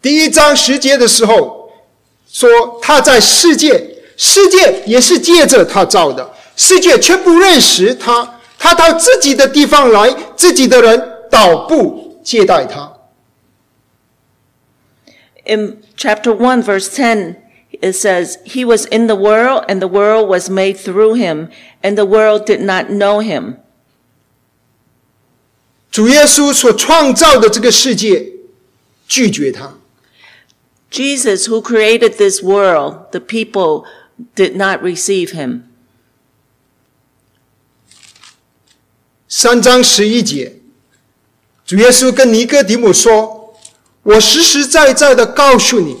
[0.00, 1.70] 第一章十节的时候
[2.30, 2.48] 说
[2.82, 8.40] 他在世界，世界也是借着他造的，世界却不认识他。
[8.58, 12.91] 他到自己的地方来，自己的人倒不接待他。
[15.45, 17.37] In chapter 1, verse 10,
[17.81, 21.49] it says, He was in the world, and the world was made through him,
[21.81, 23.57] and the world did not know him.
[25.89, 28.33] 主耶稣所创造的这个世界，
[29.07, 29.77] 拒绝他。
[30.91, 33.85] Jesus, who created this world, the people
[34.35, 35.63] did not receive him.
[39.27, 40.57] 三章十一节，
[41.65, 43.40] 主耶稣跟尼哥底母说：“
[44.03, 45.97] 我实实在在的告诉你，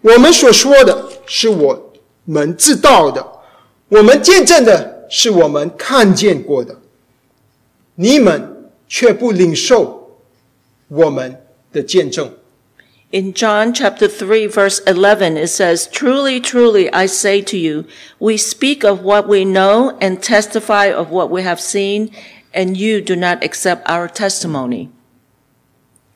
[0.00, 1.92] 我们所说的是我
[2.24, 3.26] 们知道的，
[3.88, 6.76] 我们见证的是我们看见过的，
[7.96, 10.18] 你们却不领受
[10.88, 12.30] 我们的见证。”
[13.10, 17.86] In John chapter 3, verse 11, it says, Truly, truly, I say to you,
[18.18, 22.10] we speak of what we know and testify of what we have seen,
[22.52, 24.90] and you do not accept our testimony.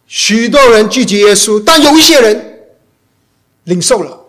[0.06, 2.60] 许多人拒绝耶稣，但有一些人
[3.64, 4.26] 领受了。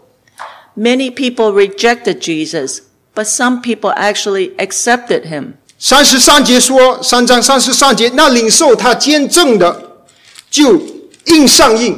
[0.76, 2.80] Many people rejected Jesus,
[3.14, 5.54] but some people actually accepted him.
[5.78, 10.06] 三十三节说，三章三十三节，那领受他见证的，
[10.50, 10.82] 就
[11.26, 11.98] 印上印，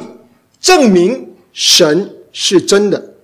[0.60, 3.14] 证明神是真的。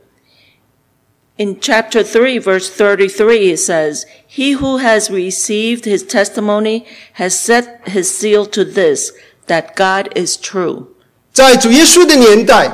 [1.37, 6.85] In chapter 3, verse 33, it says, He who has received his testimony
[7.15, 9.13] has set his seal to this,
[9.47, 10.87] that God is true.
[11.33, 12.71] 在主耶稣的年代，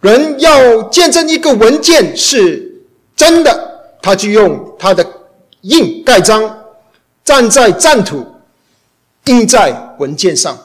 [0.00, 2.82] 人要见证一个文件是
[3.16, 5.06] 真的，他就用他的
[5.62, 6.64] 印盖章，
[7.24, 8.26] 站在占土，
[9.24, 10.58] 印在文件上。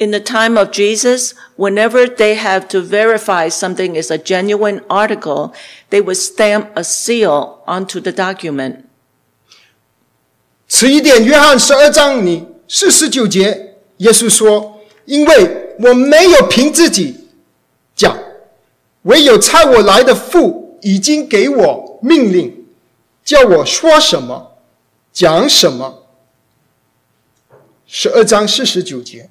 [0.00, 5.52] In the time of Jesus, whenever they have to verify something is a genuine article,
[5.90, 8.84] they would stamp a seal onto the document.
[10.68, 17.29] 迟一点，约翰十二章你四十九节， 耶稣说：“因为我没有凭自己
[17.95, 18.17] 讲，
[19.03, 22.65] 唯有差我来的父已经给我命令，
[23.23, 24.57] 叫我说什么，
[25.11, 26.03] 讲什么。”
[27.87, 29.29] 十二章四十九节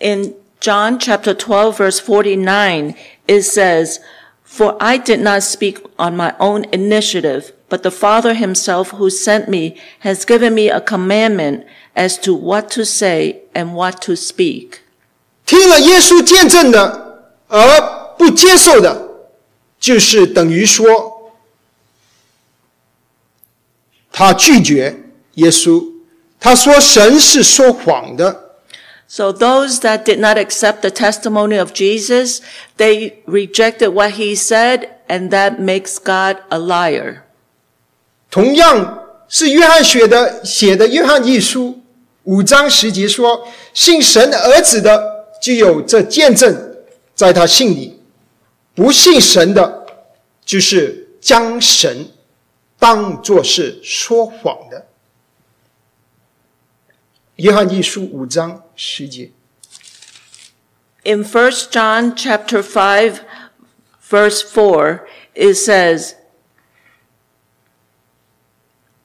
[0.00, 2.94] ，In John chapter twelve, verse forty-nine,
[3.26, 3.96] it says,
[4.44, 9.47] For I did not speak on my own initiative, but the Father himself who sent
[9.47, 14.81] me has given me a commandment as to what to say and what to speak.
[15.45, 19.09] 听了耶稣见证的而不接受的，
[19.79, 21.33] 就是等于说
[24.11, 24.95] 他拒绝
[25.35, 25.91] 耶稣，
[26.39, 28.45] 他说神是说谎的。
[29.09, 32.41] So those that did not accept the testimony of Jesus,
[32.77, 37.20] they rejected what he said, and that makes God a liar.
[38.32, 41.68] 同样是约翰写的写的《约翰一书》
[42.22, 46.74] 五章十节说：“信神的儿子的，就有这见证
[47.14, 47.98] 在他心里；
[48.74, 49.84] 不信神的，
[50.46, 52.08] 就是将神
[52.78, 54.86] 当作是说谎的。”
[57.36, 59.30] 约翰一书五章十节。
[61.04, 63.16] In First John chapter 5
[64.08, 65.00] verse 4,
[65.34, 66.14] it says,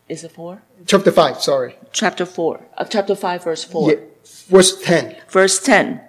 [0.09, 0.63] is it 4?
[0.87, 3.91] Chapter five, sorry, Chapter 4, uh, chapter 5 verse 4.
[3.91, 3.97] yeah,
[4.49, 5.17] verse ten.
[5.29, 6.01] Verse 10.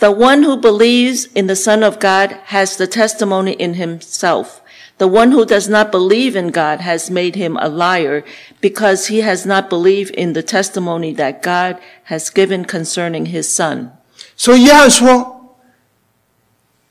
[0.00, 4.60] The one who believes in the Son of God has the testimony in himself.
[4.98, 8.24] The one who does not believe in God has made him a liar
[8.60, 13.92] because he has not believed in the testimony that God has given concerning his Son.
[14.36, 15.56] 所以约翰说，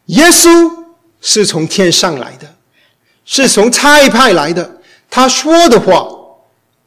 [0.05, 0.85] 耶稣
[1.21, 2.54] 是从天上来的，
[3.26, 4.80] 是从差派来的。
[5.10, 6.08] 他说的话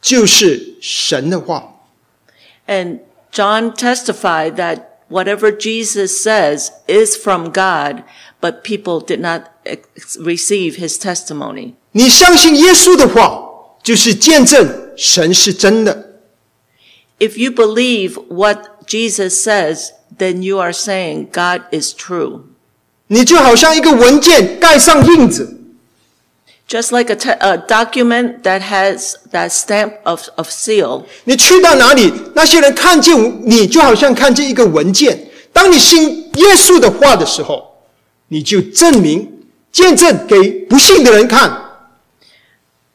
[0.01, 1.75] 就是神的话。
[2.67, 2.99] And
[3.31, 8.03] John testified that whatever Jesus says is from God,
[8.41, 9.51] but people did not
[10.17, 11.73] receive his testimony.
[11.91, 13.49] 你相信耶稣的话，
[13.83, 16.21] 就是见证神是真的。
[17.19, 22.43] If you believe what Jesus says, then you are saying God is true.
[23.07, 25.59] 你就好像一个文件盖上印子，
[26.70, 31.03] Just like a, te- a document that has that stamp of, of seal.
[31.24, 35.30] 你去到哪里，那些人看见你，就好像看见一个文件。
[35.51, 37.76] 当你信耶稣的话的时候，
[38.28, 41.59] 你就证明、见证给不信的人看，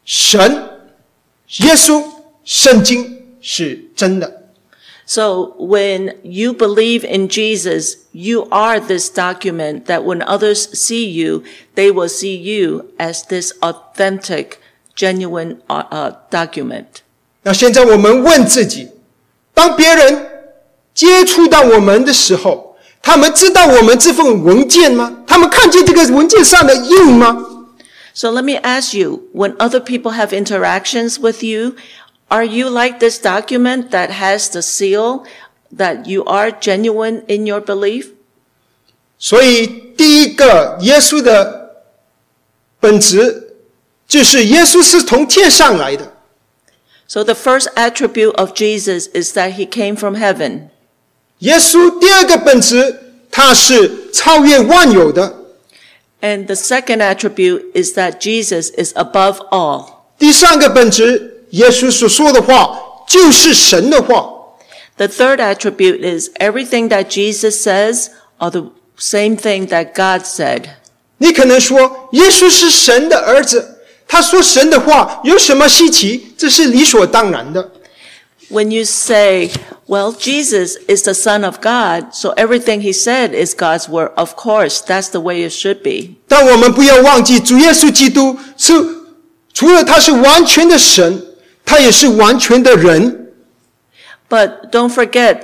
[0.04, 0.68] 神、
[1.58, 2.00] 耶稣、
[2.44, 4.43] 圣经是真的。
[5.05, 11.43] So when you believe in Jesus, you are this document that when others see you,
[11.73, 14.59] they will see you as this authentic,
[14.95, 17.01] genuine uh, uh, document.
[17.41, 18.89] 那现在我们问自己：
[19.55, 20.27] 当别人
[20.93, 25.23] 接触到我们的时候，他们知道我们这份文件吗？
[25.25, 27.45] 他们看见这个文件上的印吗？
[28.13, 31.75] So let me ask you, when other people have interactions with you,
[32.29, 35.25] are you like this document that has the seal
[35.71, 38.13] that you are genuine in your belief?
[39.17, 41.83] 所以，第一个，耶稣的
[42.79, 43.55] 本质
[44.07, 46.13] 就是耶稣是从天上来的。
[47.07, 50.69] So the first attribute of Jesus is that he came from heaven.
[51.39, 52.99] 耶稣第二个本质，
[53.31, 55.35] 他是超越万有的。
[56.21, 59.85] And the second attribute is that Jesus is above all.
[60.17, 64.29] 第三个本质， 耶稣所说的话就是神的话。
[64.97, 70.63] The third attribute is everything that Jesus says are the same thing that God said.
[71.19, 76.33] 你可能说，耶稣是神的儿子，他说神的话有什么稀奇？
[76.37, 77.71] 这是理所当然的。
[78.51, 79.51] When you say,
[79.87, 84.35] well, Jesus is the Son of God, so everything he said is God's word, of
[84.35, 86.15] course, that's the way it should be.
[86.27, 88.73] 但我们不要忘记，主耶稣基督是
[89.53, 91.21] 除了他是完全的神，
[91.65, 93.33] 他也是完全的人。
[94.29, 95.41] But don't forget,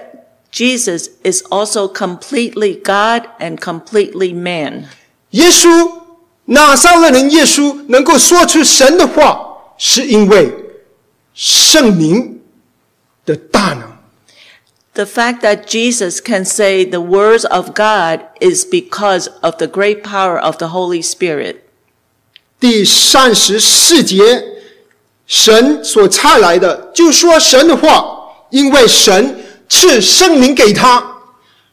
[0.51, 4.86] Jesus is also completely God and completely man.
[5.32, 6.01] 耶稣，
[6.45, 10.53] 拿撒勒人耶稣能够说出神的话，是因为
[11.34, 12.41] 圣灵
[13.26, 13.95] 的大能。
[14.93, 20.03] The fact that Jesus can say the words of God is because of the great
[20.03, 21.58] power of the Holy Spirit.
[22.62, 24.49] 第三十四节，
[25.30, 28.06] 神所差来的，就说神的话，
[28.49, 31.22] 因为神赐圣灵给他，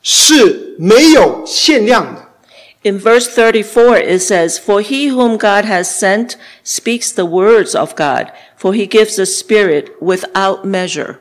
[0.03, 2.23] 是没有限量的。
[2.85, 7.95] In verse 34, it says, For he whom God has sent speaks the words of
[7.95, 11.19] God, for he gives the Spirit without measure.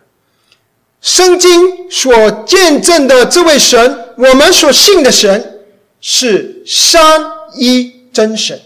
[1.02, 5.60] 圣经所见证的这位神，我们所信的神，
[6.00, 8.60] 是三一真神。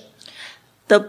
[0.87, 0.99] The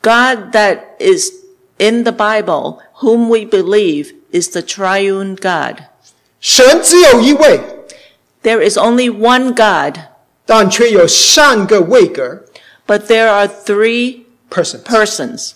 [0.00, 1.30] God that is
[1.78, 5.84] in the Bible, whom we believe, is the triune God.
[6.40, 7.60] 神只有一位，
[8.42, 9.98] There is only one God,
[10.46, 12.44] 但却有三个位格
[12.86, 15.52] but there are three person： persons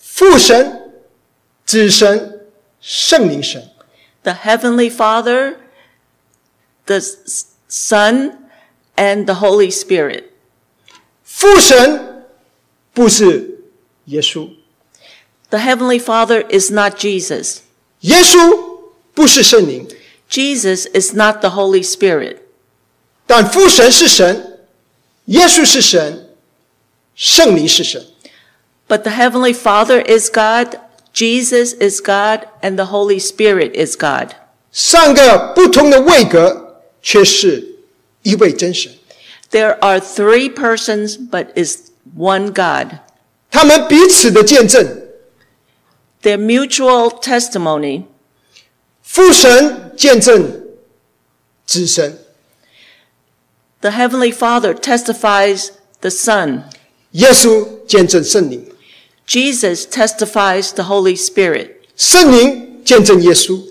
[0.00, 0.92] 父神、
[1.64, 2.46] 子神、
[2.80, 3.70] 圣灵神。
[4.22, 5.56] the Heavenly Father,
[6.86, 8.38] the S- Son,
[8.96, 10.24] and the Holy Spirit.
[11.24, 12.24] 父神
[12.92, 13.47] 不是
[14.08, 14.50] 耶稣，
[15.50, 17.58] The Heavenly Father is not Jesus.
[18.00, 18.80] 耶稣
[19.14, 19.86] 不是圣灵，
[20.28, 22.38] Jesus is not the Holy Spirit.
[23.26, 24.58] 但父神是神，
[25.26, 26.30] 耶稣是神，
[27.14, 28.04] 圣灵是神。
[28.88, 30.78] But the Heavenly Father is God,
[31.14, 34.34] Jesus is God, and the Holy Spirit is God.
[34.72, 37.76] 三个不同的位格，却是
[38.22, 38.92] 一位真神。
[39.50, 42.98] There are three persons, but is one God.
[43.50, 45.02] 他们彼此的见证，
[46.22, 48.04] Their mutual testimony,
[49.02, 50.62] 父神见证
[51.66, 52.18] 子神，
[53.80, 55.68] the Heavenly Father testifies
[56.00, 56.64] the Son.
[57.12, 58.66] 耶稣见证圣灵，
[59.26, 61.76] Jesus testifies the Holy Spirit.
[61.96, 63.62] 圣灵见证耶稣，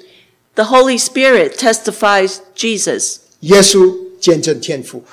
[0.56, 3.18] The Holy Spirit testifies Jesus.
[3.42, 5.04] 耶稣见证天父。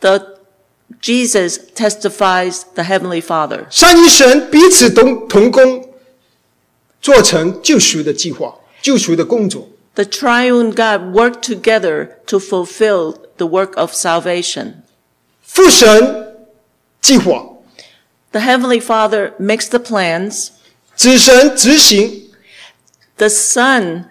[0.00, 0.31] The
[1.00, 3.66] Jesus testifies the Heavenly Father.
[3.70, 5.88] 三一神彼此同同工，
[7.00, 9.68] 做成救赎的计划、救赎的工作。
[9.94, 14.74] The triune God work together to fulfill the work of salvation.
[15.42, 16.36] 父神
[17.00, 17.46] 计划，
[18.32, 20.48] The Heavenly Father makes the plans.
[20.94, 22.30] 子神执行，
[23.16, 24.04] The Son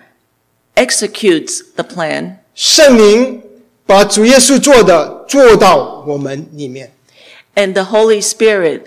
[0.75, 2.37] executes the plan.
[2.53, 3.41] 圣灵
[3.85, 6.93] 把主耶稣做的做到我们里面。
[7.55, 8.83] And the Holy Spirit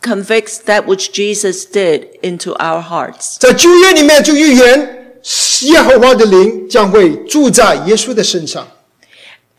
[0.00, 3.38] convicts that which Jesus did into our hearts.
[3.38, 5.18] 在旧约里面就预言，
[5.62, 8.68] 耶和华的灵将会住在耶稣的身上。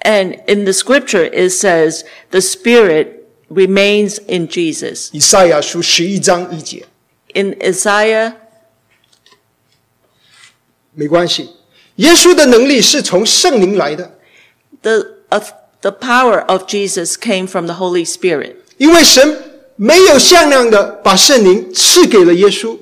[0.01, 5.09] And in the scripture, it says the Spirit remains in Jesus.
[5.11, 6.85] 以赛亚书十一章一节，
[7.33, 8.35] In Isaiah,
[10.93, 11.49] 没关系，
[11.95, 14.18] 耶稣的能力是从圣灵来的，
[14.81, 18.57] the, of the power of Jesus came from the Holy Spirit.
[18.77, 19.41] 因为神
[19.75, 22.77] 没有限量的把圣灵赐给了耶稣。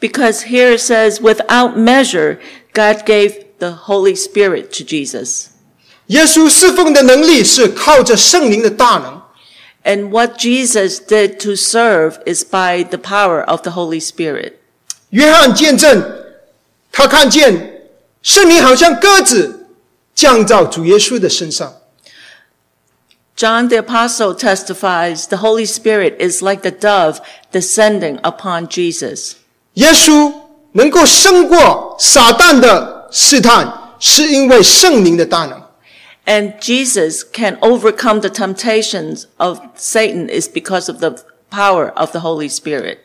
[0.00, 2.38] Because here it says, without measure,
[2.74, 5.46] God gave the Holy Spirit to Jesus.
[6.06, 9.22] 耶稣侍奉的能力是靠着圣灵的大能。
[9.84, 14.54] And what Jesus did to serve is by the power of the Holy Spirit.
[15.10, 16.02] 约翰见证，
[16.90, 17.88] 他看见
[18.22, 19.65] 圣灵好像鸽子
[20.16, 21.74] 降到主耶稣的身上。
[23.36, 27.18] John the Apostle testifies the Holy Spirit is like the dove
[27.50, 29.32] descending upon Jesus.
[29.74, 30.32] 耶稣
[30.72, 35.62] 能够胜过撒旦的试探，是因为圣灵的大能。
[36.24, 41.16] And Jesus can overcome the temptations of Satan is because of the
[41.50, 42.98] power of the Holy Spirit.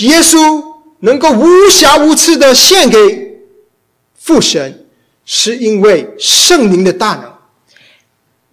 [0.00, 0.64] 耶稣
[1.00, 3.40] 能够无瑕无疵的献给
[4.18, 4.81] 父神，
[5.24, 7.34] 是因为圣灵的大能。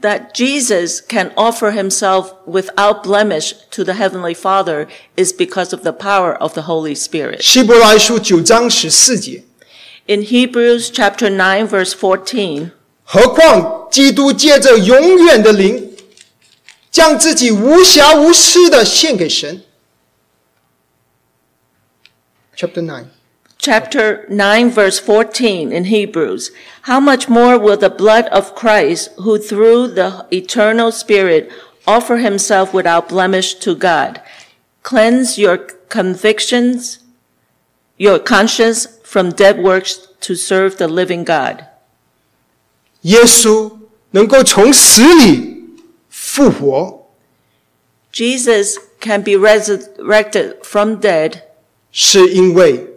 [0.02, 5.94] That Jesus can offer himself without blemish to the Heavenly Father is because of the
[5.94, 7.42] power of the Holy Spirit.
[7.42, 9.46] 希伯来书九章十四节，
[10.06, 12.72] In Hebrews chapter 9 verse 14,
[13.04, 15.96] 何况基督借着永远的灵，
[16.92, 19.64] 将自己无瑕无疵的献给神。
[22.56, 23.06] Chapter nine，
[23.60, 26.52] chapter 9 verse 14 in Hebrews,
[26.84, 31.52] how much more will the blood of Christ, who through the eternal Spirit
[31.88, 34.22] offer himself without blemish to God.
[34.84, 35.58] Cleanse your
[35.90, 37.00] convictions,
[37.98, 41.66] your conscience from dead works to serve the living God.
[43.02, 43.72] 耶稣
[44.12, 45.64] 能够从死里
[46.10, 47.06] 复活，
[48.12, 51.44] Jesus can be resurrected from dead
[51.92, 52.89] 是因为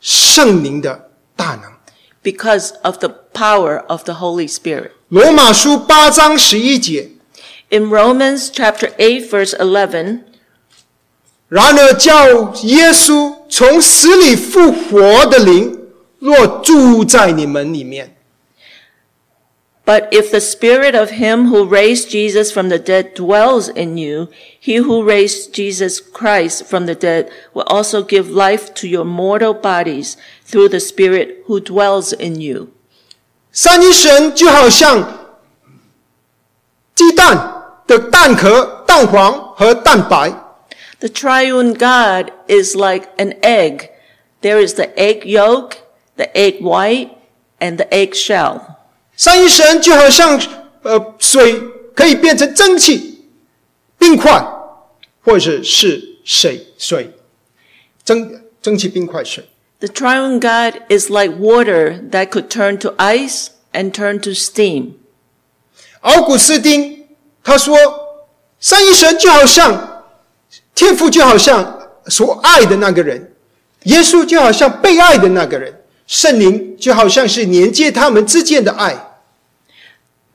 [0.00, 1.70] 圣灵的大能。
[2.22, 4.90] because of the power of the Holy Spirit.
[5.08, 7.12] 罗马书八章十一节
[7.70, 10.20] ，In Romans chapter 8 verse 11,
[11.48, 15.78] 然而叫耶稣从死里复活的灵，
[16.18, 18.18] 若住在你们里面，
[19.89, 24.29] But if the spirit of him who raised Jesus from the dead dwells in you,
[24.59, 29.53] he who raised Jesus Christ from the dead will also give life to your mortal
[29.53, 32.71] bodies through the spirit who dwells in you.
[33.51, 35.29] 三一神就好像
[36.95, 40.31] 鸡蛋的蛋壳、蛋黄和蛋白，
[40.99, 43.91] The triune God is like an egg.
[44.41, 45.75] There is the egg yolk,
[46.17, 47.11] the egg white,
[47.59, 48.61] and the egg shell.
[49.20, 50.40] 三一神就好像
[50.80, 51.60] 呃水
[51.94, 53.26] 可以变成蒸汽、
[53.98, 54.42] 冰块，
[55.22, 57.12] 或者是水水
[58.02, 59.44] 蒸蒸汽冰块水。
[59.78, 64.92] The triune God is like water that could turn to ice and turn to steam.
[66.00, 67.06] 奥古斯丁
[67.44, 67.76] 他说，
[68.58, 70.06] 三一神就好像
[70.74, 73.34] 天父，就好像所爱的那个人，
[73.82, 79.08] 耶稣就好像被爱的那个人，圣灵就好像是连接他们之间的爱。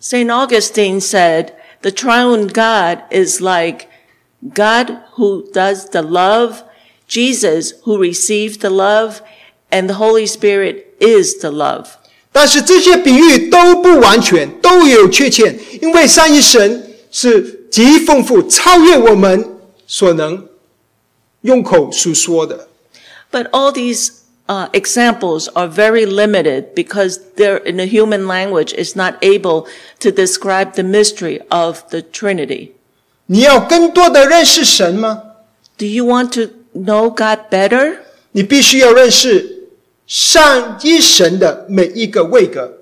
[0.07, 0.29] St.
[0.29, 3.89] Augustine said, the triune God is like
[4.53, 6.63] God who does the love,
[7.07, 9.23] Jesus who received the love,
[9.71, 11.87] and the Holy Spirit is the love.
[12.31, 20.47] 但是这些比喻都不完全，都有缺陷，因为三一神是极丰富，超越我们所能
[21.41, 22.67] 用口诉说的。
[23.31, 24.11] But all these
[24.48, 29.66] uh, examples are very limited because they're in the human language is not able
[30.00, 32.72] to describe the mystery of the Trinity.
[33.26, 35.22] 你要更多的认识神吗？
[35.78, 37.98] Do you want to know God better?
[38.32, 39.68] 你必须要认识
[40.06, 42.78] 三一神的每一个位格。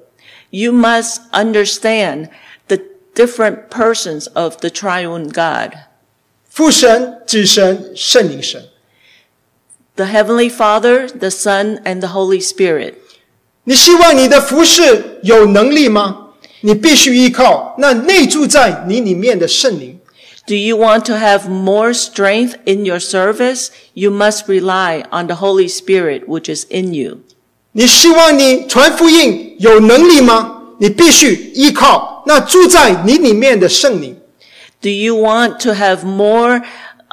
[0.50, 2.30] You must understand
[2.68, 2.78] the
[3.14, 5.74] different persons of the triune God.
[6.48, 8.64] 父神、子神、圣灵神。
[9.95, 12.95] the Heavenly Father, the Son, and the Holy Spirit.
[13.65, 16.29] 你希望你的服事有能力吗？
[16.61, 19.99] 你必须依靠那内住在你里面的圣灵。
[20.45, 23.67] Do you want to have more strength in your service?
[23.93, 27.19] You must rely on the Holy Spirit, which is in you.
[27.71, 30.61] 你希望你传福音有能力吗？
[30.79, 34.17] 你必须依靠那住在你里面的圣灵。
[34.81, 36.61] Do you want to have more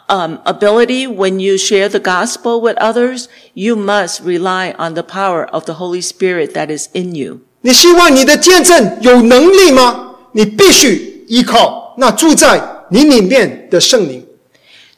[0.10, 3.28] um, ability when you share the gospel with others?
[3.54, 7.42] You must rely on the power of the Holy Spirit that is in you.
[7.62, 10.16] 你希望你的见证有能力吗？
[10.34, 14.26] 你必须依靠那住在你里面的圣灵。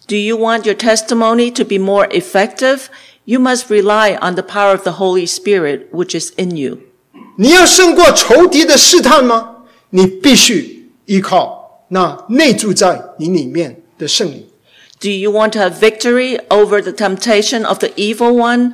[0.07, 2.88] Do you want your testimony to be more effective?
[3.25, 6.80] You must rely on the power of the Holy Spirit, which is in you.
[7.38, 9.57] 你要胜过仇敌的试探吗？
[9.91, 14.45] 你必须依靠那内住在你里面的圣灵。
[15.01, 18.73] Do you want to have victory over the temptation of the evil one?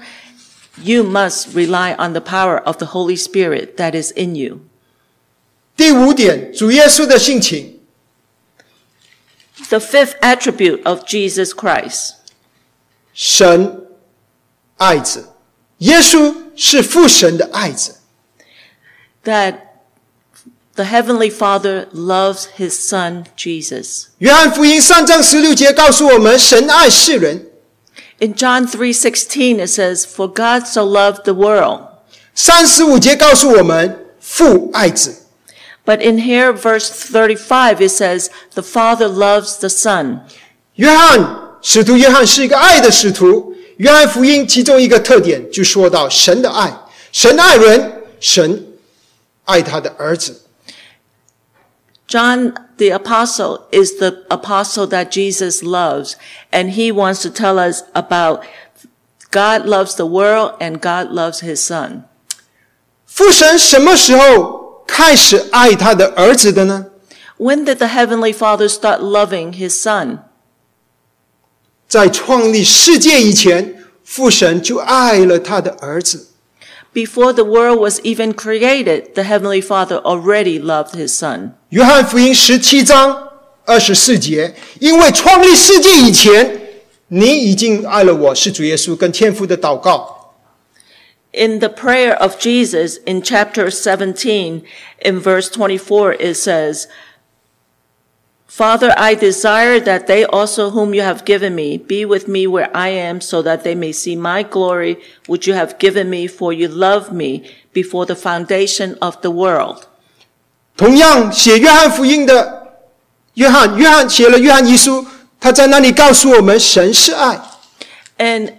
[0.82, 4.62] You must rely on the power of the Holy Spirit that is in you.
[5.76, 7.80] 第五点，主耶稣的性情，
[9.70, 12.14] The fifth attribute of Jesus Christ.
[13.14, 13.88] 神
[14.78, 15.30] 爱子，
[15.80, 17.98] 耶稣是父神的爱子。
[19.24, 19.67] that
[20.78, 24.06] the Heavenly Father loves His Son Jesus.
[24.18, 27.48] 约翰福音三章十六节告诉我们，神爱世人。
[28.20, 31.82] In John 3:16 it says, "For God so loved the world."
[32.34, 35.24] 三十五节告诉我们，父爱子。
[35.86, 40.22] But in here verse 35 it says, "The Father loves the Son."
[40.76, 43.54] 约翰使徒约翰是一个爱的使徒。
[43.78, 46.74] 约翰福音其中一个特点就说到神的爱，
[47.12, 48.66] 神爱人，神
[49.46, 50.42] 爱他的儿子。
[52.08, 56.16] John the apostle is the apostle that Jesus loves,
[56.52, 58.44] and he wants to tell us about
[59.32, 62.04] God loves the world and God loves his son.
[63.08, 66.88] 父神什么时候开始爱他的儿子的呢？
[67.38, 70.20] When did the heavenly Father start loving his son?
[71.88, 76.27] 在创立世界以前，父神就爱了他的儿子。
[76.98, 81.54] Before the world was even created, the heavenly Father already loved his son.
[81.70, 83.30] 约翰福音十七章
[83.66, 86.62] 二十四节，因为创立世界以前，
[87.08, 90.36] 你已经爱了我，是主耶稣跟天父的祷告。
[91.32, 94.62] In the prayer of Jesus in chapter 17,
[95.04, 96.86] in verse 24, it says,
[98.48, 102.70] Father, I desire that they also whom you have given me be with me where
[102.72, 106.54] I am, so that they may see my glory which you have given me, for
[106.54, 109.88] you loved me before the foundation of the world.
[110.78, 112.76] 同样写约翰福音的
[113.34, 115.04] 约翰，约翰写了约翰一书，
[115.40, 117.42] 他在那里告诉我们，神是爱。
[118.20, 118.54] And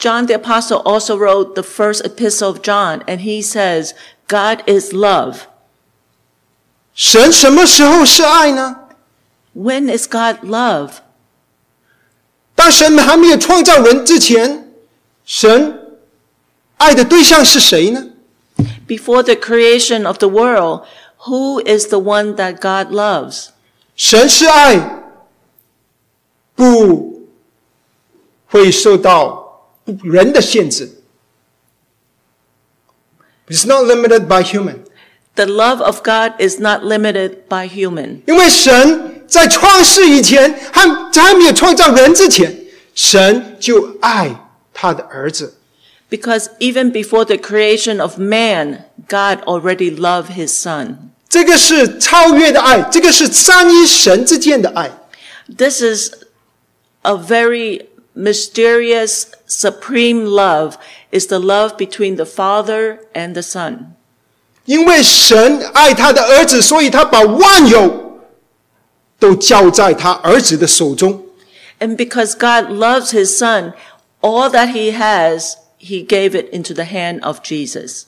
[0.00, 3.92] John the Apostle also wrote the first epistle of John, and he says,
[4.26, 5.42] God is love.
[6.94, 8.77] 神什么时候是爱呢？
[9.58, 10.94] When is God love?
[12.54, 14.72] 当神还没有创造人之前，
[15.24, 15.98] 神
[16.76, 18.10] 爱的对象是谁呢？
[18.86, 20.84] Before the creation of the world,
[21.26, 23.48] who is the one that God loves?
[23.96, 25.02] 神是爱，
[26.54, 27.28] 不
[28.46, 29.68] 会受到
[30.02, 31.02] 人的限制。
[33.48, 34.84] It's not limited by human，
[35.34, 38.22] The love of God is not limited by human.
[38.26, 45.58] 因为神 在创世以前，还在还没有创造人之前，神就爱他的儿子。
[46.10, 50.96] Because even before the creation of man, God already loved his son.
[51.28, 54.90] 这个是超越的爱，这个是三一神之间的爱。
[55.56, 56.12] This is
[57.02, 60.74] a very mysterious, supreme love.
[61.10, 63.94] Is the love between the Father and the Son.
[64.64, 68.07] 因为神爱他的儿子，所以他把万有
[69.18, 71.24] 都交在他儿子的手中。
[71.80, 73.72] And because God loves his son,
[74.20, 78.04] all that he has, he gave it into the hand of Jesus.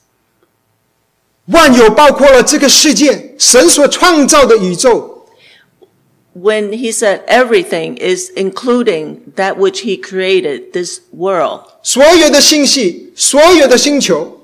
[1.47, 5.27] 万有包括了这个世界，神所创造的宇宙，
[6.35, 14.41] When he said everything is including that which he created, this world, 所有的星系，所有的星球，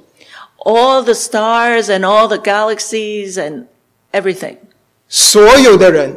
[0.58, 3.66] all the stars and all the galaxies and
[4.12, 4.56] everything,
[5.08, 6.14] 所有的人，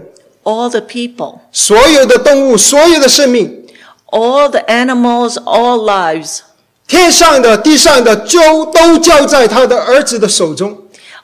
[0.50, 3.66] all the people, 所有的动物，所有的生命，
[4.12, 6.40] all the animals, all lives,
[6.88, 10.78] 天上的、地上的，就都交在他的儿子的手中。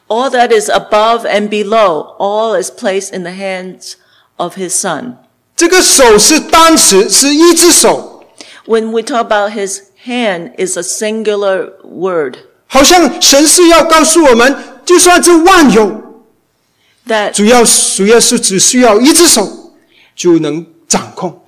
[0.07, 3.95] all that is above and below, all is placed in the hands
[4.35, 5.13] of his son.
[5.55, 8.25] 这个手是单词，是一只手，
[8.65, 12.35] When we talk about his hand is a singular word
[12.67, 14.55] 好像神是要告诉我们，
[14.85, 16.04] 就算这万有，
[17.07, 19.73] that 主要主要是只需要一只手
[20.15, 21.43] 就能掌控。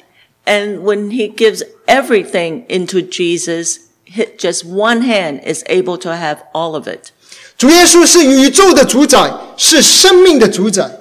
[0.46, 3.78] And when he gives everything into Jesus,
[4.14, 7.12] hi- just one hand is able to have all of it.
[7.58, 11.00] 主耶稣是宇宙的主宰，是生命的主宰。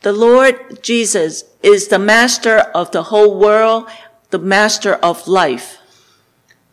[0.00, 3.86] The Lord Jesus is the master of the whole world,
[4.30, 5.78] the master of life.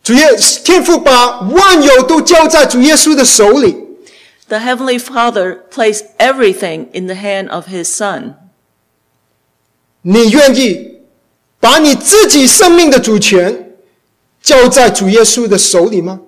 [0.02, 0.28] 主耶
[0.64, 3.76] 天父把万有都交在主耶稣的手里，
[4.48, 8.34] The Heavenly Father placed everything in the hand of his Son.
[10.02, 10.98] 你愿意
[11.58, 13.72] 把你自己生命的主权
[14.42, 16.20] 交在主耶稣的手里吗？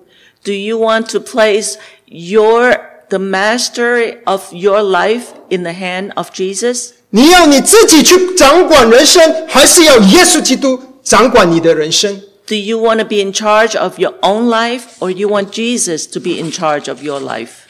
[0.43, 1.75] Do you want to place
[2.05, 2.75] your,
[3.09, 6.91] the mastery of your life in the hand of Jesus?
[7.11, 12.19] 你要你自己去掌管人生，还是要耶稣基督掌管你的人生？
[12.47, 16.09] Do you want to be in charge of your own life or you want Jesus
[16.11, 17.60] to be in charge of your life?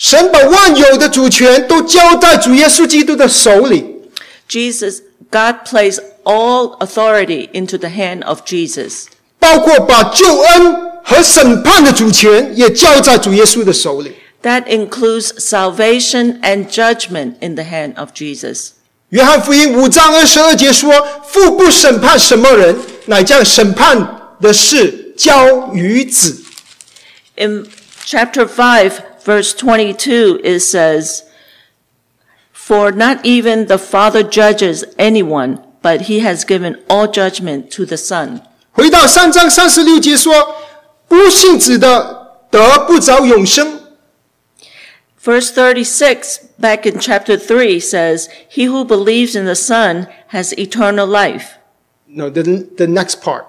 [0.00, 3.84] 神把万有的主权都交在主耶稣基督的手里
[4.48, 9.04] ，Jesus, God placed all authority into the hand of Jesus.
[9.38, 10.74] 包括把救恩
[11.04, 14.12] 和审判的主权也交在主耶稣的手里。
[14.42, 18.70] That includes salvation and judgment in the hand of Jesus.
[19.10, 20.90] 约翰福音五章二十二节说
[21.28, 22.74] ：“父不审判什么人，
[23.04, 26.42] 乃将审判的事交于子。
[27.36, 27.66] In
[28.06, 28.92] chapter 5,
[29.23, 31.23] verse 22, it says,
[32.51, 37.97] For not even the Father judges anyone, but he has given all judgment to the
[37.97, 38.41] Son.
[38.71, 43.81] ”回到三章三十六节说：“不信子的得不着永生。
[45.23, 51.07] Verse 36, back in chapter 3, says, He who believes in the Son has eternal
[51.07, 51.57] life.
[52.07, 52.43] No, the
[52.77, 53.45] the next part，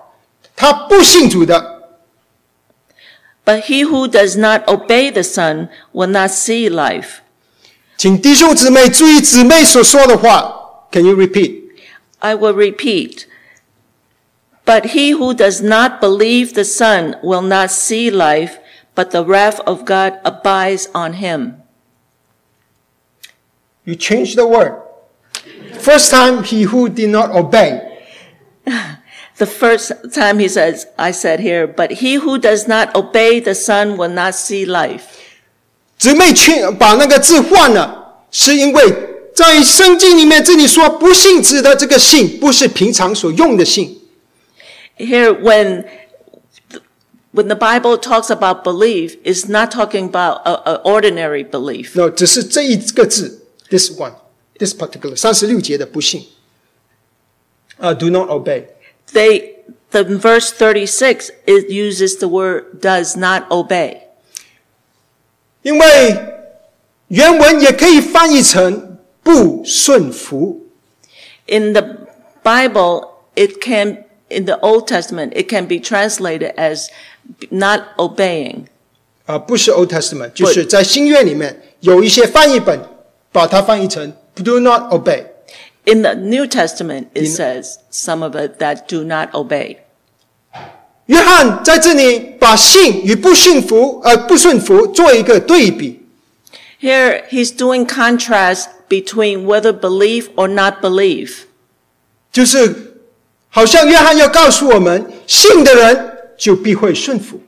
[0.57, 1.80] 他不信主的，
[3.45, 7.21] But he who does not obey the Son will not see life.
[7.97, 10.87] 请弟兄姊妹注意姊妹所说的话。
[10.91, 11.63] Can you repeat？
[12.19, 13.27] I will repeat.
[14.65, 18.59] But he who does not believe the Son will not see life,
[18.95, 21.63] but the wrath of God abides on him.
[23.85, 24.75] You change the word.
[25.79, 27.90] first time, he who did not obey.
[29.41, 33.55] The first time he says, I said here, but he who does not obey the
[33.55, 35.03] Son will not see life.
[35.99, 38.83] 姊妹劝把那个字换了，是因为
[39.35, 44.01] 在圣经里面这里说不信指的这个信，不是平常所用的信，
[44.97, 45.85] Here, when
[47.35, 51.91] when the Bible talks about belief, it's not talking about a, a ordinary belief.
[51.95, 56.27] 那只是这一个字，this one，this particular 三十六节的不信。
[57.77, 58.65] 啊、d o not obey。
[59.13, 59.57] They
[59.91, 64.03] the verse 36 it uses the word does not obey.
[65.63, 66.17] 因为
[67.09, 70.67] 原文也可以翻译成不顺服。
[71.47, 71.83] In the
[72.43, 76.89] Bible, it can in the Old Testament, it can be translated as
[77.51, 78.67] not obeying.
[79.27, 82.81] 啊、不是 Old Testament，就是在新约里面有一些翻译本
[83.33, 85.25] 把它翻译成 do not obey。
[85.91, 89.79] In the New Testament, it In- says some of it that do not obey.
[91.07, 96.05] 约翰在这里把信与不信服，呃，不顺服做一个对比。
[96.81, 101.45] Here, he's doing contrast between whether believe or not believe.
[102.33, 102.99] 就是
[103.49, 107.41] 好像约翰要告诉我们，信的人就必会顺服，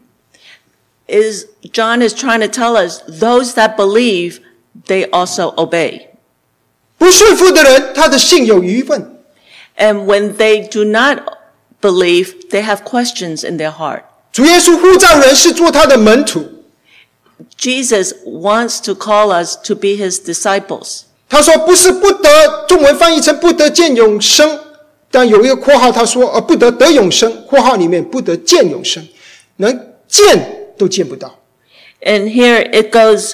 [1.09, 4.39] Is John is trying to tell us those that believe,
[4.87, 6.09] they also obey.
[7.04, 9.20] 不顺服的人，他的信有疑问。
[9.78, 11.18] And when they do not
[11.82, 14.04] believe, they have questions in their heart.
[14.32, 16.64] 主耶稣呼召人是做他的门徒
[17.60, 21.02] ，Jesus wants to call us to be his disciples.
[21.28, 24.58] 他说不是不得，中文翻译成不得见永生，
[25.12, 29.06] 但有一个括号，他说呃不得得永生，括号里面不得见永生，
[29.58, 31.38] 能见都见不到。
[32.02, 33.34] And here it goes,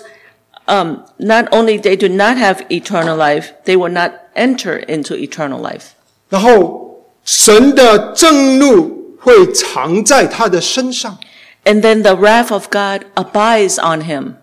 [0.69, 5.61] um, not only they do not have eternal life, they will not enter into eternal
[5.61, 5.93] life.
[6.29, 11.19] 然后神的正怒会藏在他的身上，
[11.65, 14.35] And then the wrath of God abides on him.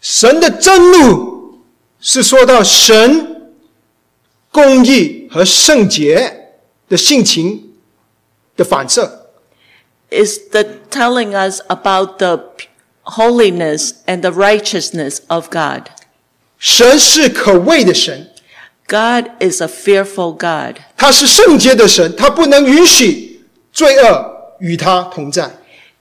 [0.00, 1.60] 神的正怒
[2.00, 3.52] 是说到神
[4.52, 6.50] 公义和圣洁
[6.88, 7.74] 的性情
[8.56, 9.30] 的反射。
[10.10, 12.68] Is the telling us about the p-
[13.02, 15.84] holiness and the righteousness of God.
[16.58, 18.30] 神是可畏的神，
[18.88, 20.76] God is a fearful God.
[20.96, 25.50] 他是圣洁的神，他不能允许罪恶与他同在。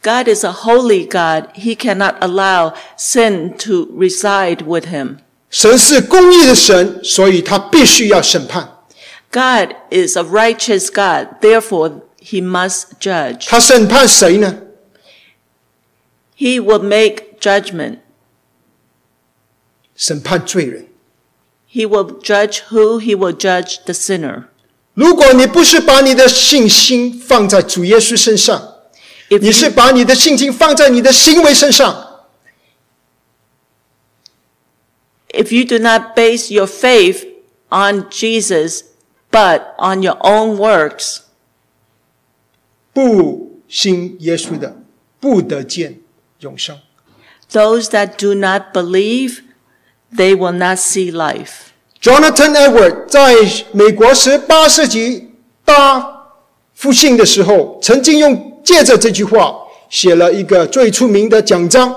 [0.02, 1.50] God is a holy God.
[1.56, 5.18] He cannot allow sin to reside with him.
[5.50, 8.70] 神是公义的神，所以他必须要审判。
[9.32, 11.42] God is a righteous God.
[11.42, 13.48] Therefore, he must judge.
[13.48, 14.56] 他审判谁呢？
[16.40, 18.00] He will make judgment.
[19.96, 20.88] 审判罪人。
[21.72, 23.00] He will judge who?
[23.00, 24.46] He will judge the sinner.
[24.94, 28.76] 如果你不是把你的信心放在主耶稣身上，
[29.30, 32.22] If 你是 you, 把你的信心放在你的行为身上，
[35.30, 37.26] if you do not base your faith
[37.70, 38.84] on Jesus,
[39.32, 41.22] but on your own works,
[42.94, 44.78] 不信耶稣的，
[45.20, 45.99] 不得见
[46.41, 46.79] 永生。
[47.53, 49.41] Those that do not believe,
[50.15, 51.71] they will not see life.
[52.01, 53.35] Jonathan Edward 在
[53.73, 55.33] 美国十八世纪
[55.65, 56.27] 大
[56.75, 59.55] 复兴的时候，曾经用借着这句话
[59.89, 61.95] 写了一个最出名的讲章：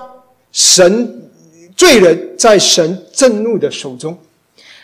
[0.51, 1.29] 神
[1.75, 4.19] 罪人在神震怒的手中。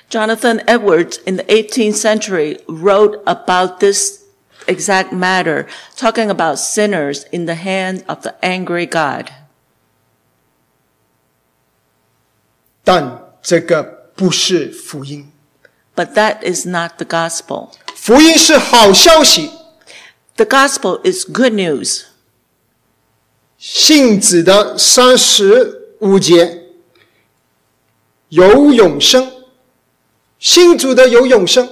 [0.09, 4.23] Jonathan Edwards in the 18th century wrote about this
[4.65, 9.27] exact matter, talking about sinners in the hand of the angry God.
[12.91, 13.83] 但这个
[14.15, 15.31] 不是福音
[15.95, 17.69] ，But that is not the gospel.
[17.95, 19.51] 福音是好消息
[20.37, 22.05] ，The gospel is good news.
[23.59, 26.63] 信子的三十五节
[28.29, 29.31] 有永生，
[30.39, 31.69] 信主的有永生。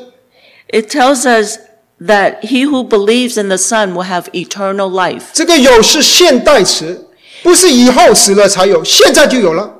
[0.68, 1.57] It tells us
[1.99, 5.24] that he who believes in the Son will have eternal life.
[5.34, 7.07] 这个有是现代词，
[7.41, 9.76] 不是以后死了才有，现在就有了。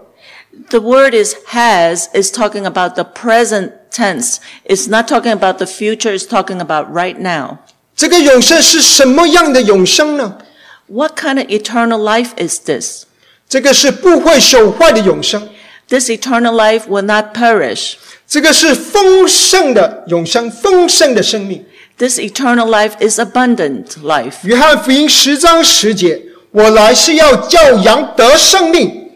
[0.70, 4.39] the word is has is talking about the present tense.
[4.65, 6.13] It's not talking about the future.
[6.13, 7.59] It's talking about right now.
[10.88, 13.05] What kind of eternal life is this?
[15.89, 17.97] This eternal life will not perish.
[21.97, 24.43] This eternal life is abundant life.
[24.43, 29.07] 约翰福音十章十节，我来是要叫羊得生命，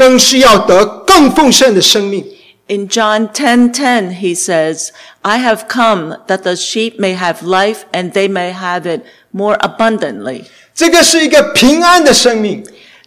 [0.00, 2.24] 更是要得更丰盛的生命。
[2.68, 4.88] In John 10:10 he says,
[5.22, 9.02] "I have come that the sheep may have life and they may have it
[9.32, 12.64] more abundantly." 这个是一个平安的生命。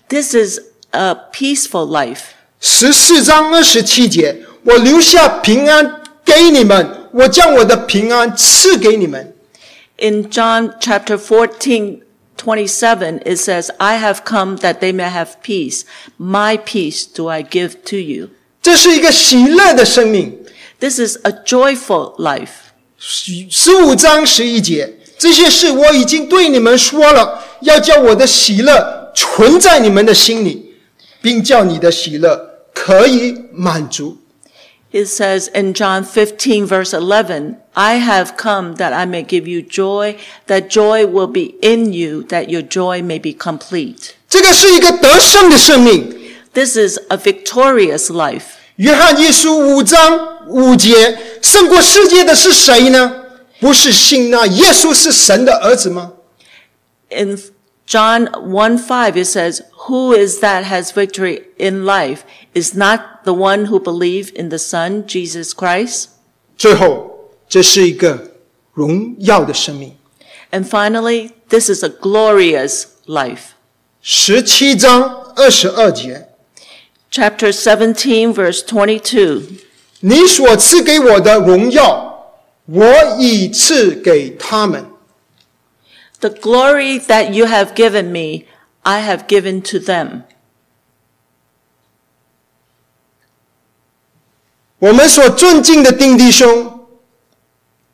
[0.07, 0.59] This is
[0.91, 2.22] a peaceful life.
[2.61, 9.36] 十四章二十七节，我留下平安给你们，我将我的平安赐给你们。
[9.97, 11.99] In John chapter 14,
[12.45, 15.86] 27, it says, I have come that they may have peace.
[16.18, 18.28] My peace do I give to you.
[18.61, 20.38] 这是一个喜乐的生命。
[20.78, 22.51] This is a joyful life.
[22.99, 30.74] 十五章十一节，这些事我已经对你们说了，要叫我的喜乐存在你们的心里，
[31.22, 32.38] 并叫你的喜乐
[32.74, 34.18] 可以满足。
[34.93, 40.17] It says in John 15, verse 11, I have come that I may give you joy,
[40.47, 44.15] that joy will be in you, that your joy may be complete.
[44.28, 46.15] 这个是一个得胜的生命。
[46.53, 48.57] This is a victorious life.
[48.78, 53.26] 约翰一书五章五节，胜过世界的是谁呢？
[53.59, 56.13] 不是信那耶稣是神的儿子吗？
[57.09, 57.38] In
[57.86, 62.20] John 1 5, it says, Who is that has victory in life?
[62.53, 66.09] Is not the one who believe in the Son, Jesus Christ?
[66.57, 68.32] 最后，这是一个
[68.74, 69.95] 荣耀的生命。
[70.51, 73.51] And finally, this is a glorious life.
[74.01, 76.30] 十七章二十二节，
[77.11, 79.43] Chapter 17, verse 22.
[80.01, 82.34] 你所赐给我的荣耀，
[82.65, 82.86] 我
[83.20, 84.86] 已赐给他们。
[86.20, 88.45] The glory that you have given me,
[88.82, 90.24] I have given to them.
[94.85, 96.87] 我们所尊敬的丁弟兄，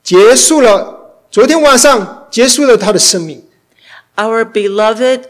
[0.02, 3.44] 结束了昨天晚上结束了他的生命。
[4.16, 5.22] Our beloved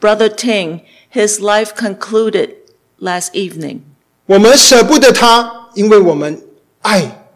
[0.00, 0.80] brother Ting,
[1.12, 2.56] his life concluded
[2.98, 3.82] last evening.
[4.26, 6.42] 我们舍不得他，因为我们
[6.82, 7.28] 爱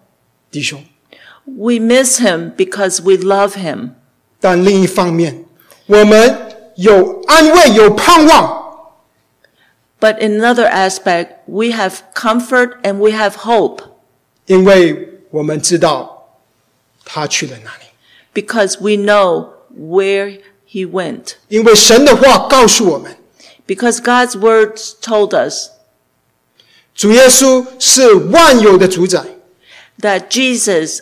[0.51, 0.83] 弟兄。
[1.45, 3.91] We miss him because we love him.
[4.41, 5.45] 但另一方面，
[5.87, 6.37] 我们
[6.75, 8.60] 有安慰，有盼望，
[10.00, 13.82] But in another aspect, we have comfort and we have hope
[14.46, 16.30] 因为我们知道
[17.04, 17.86] 他去了哪里。
[18.34, 21.36] because we know where he went.
[21.48, 23.16] 因为神的话告诉我们，
[23.66, 25.70] Because God's words told us
[26.94, 29.24] 主耶稣是万有的主宰，
[30.02, 31.00] that Jesus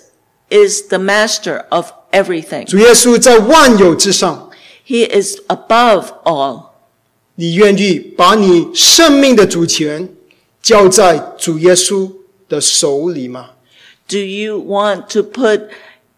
[0.49, 2.66] is the master of everything.
[2.66, 4.49] 主耶稣在万有之上。
[4.86, 6.66] He is above all.
[7.41, 10.09] 你愿意把你生命的主权
[10.61, 12.12] 交在主耶稣
[12.49, 13.51] 的手里吗
[14.09, 15.68] ？Do you want to put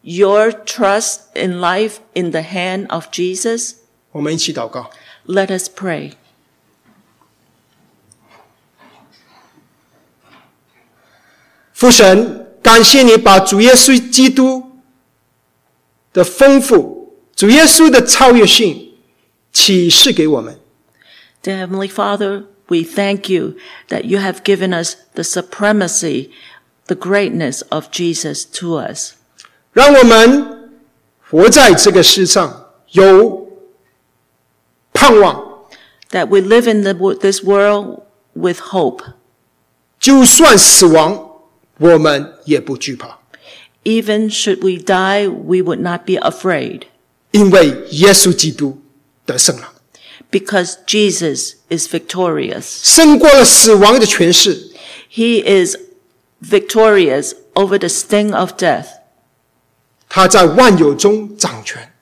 [0.00, 3.74] your trust in life in the hand of Jesus?
[4.12, 4.90] 我们一起祷告。
[5.26, 6.12] Let us pray.
[11.74, 14.80] 父神，感谢你把主耶稣基督
[16.14, 18.94] 的丰富、主耶稣的超越性
[19.52, 20.58] 启示给我们。
[21.43, 23.55] Dear Heavenly Father, we thank you
[23.89, 26.31] that you have given us the supremacy,
[26.87, 29.13] the greatness of Jesus to us.
[29.73, 30.71] 让我们
[31.29, 33.47] 活在这个世上有
[34.93, 35.67] 盼望，
[36.11, 39.03] That we live in the, this world with hope.
[39.99, 41.31] 就算死亡，
[41.77, 43.19] 我们也不惧怕，
[43.83, 46.83] Even should we die, we would not be afraid
[47.31, 48.81] 因为耶稣基督
[49.25, 49.73] 得胜了，
[50.31, 52.63] because Jesus is victorious.
[52.83, 54.71] 胜过了死亡的权势。
[55.11, 55.77] He is
[56.41, 58.87] victorious over the sting of death.
[60.09, 61.93] 他在万有中掌权。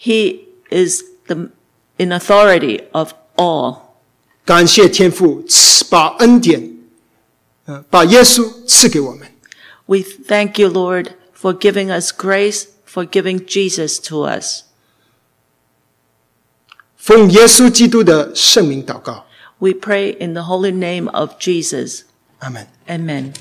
[0.00, 0.40] He
[0.70, 1.50] is the,
[1.96, 3.78] in authority of all.
[4.44, 6.76] 感谢天父赐把恩典，
[7.66, 9.28] 呃，把耶稣赐给我们。
[9.86, 14.62] We thank you, Lord, for giving us grace, for giving Jesus to us.
[17.07, 19.25] 奉耶稣基督的圣名祷告。
[19.59, 22.01] We pray in the holy name of Jesus.
[22.41, 22.67] Amen.
[22.85, 23.31] Amen.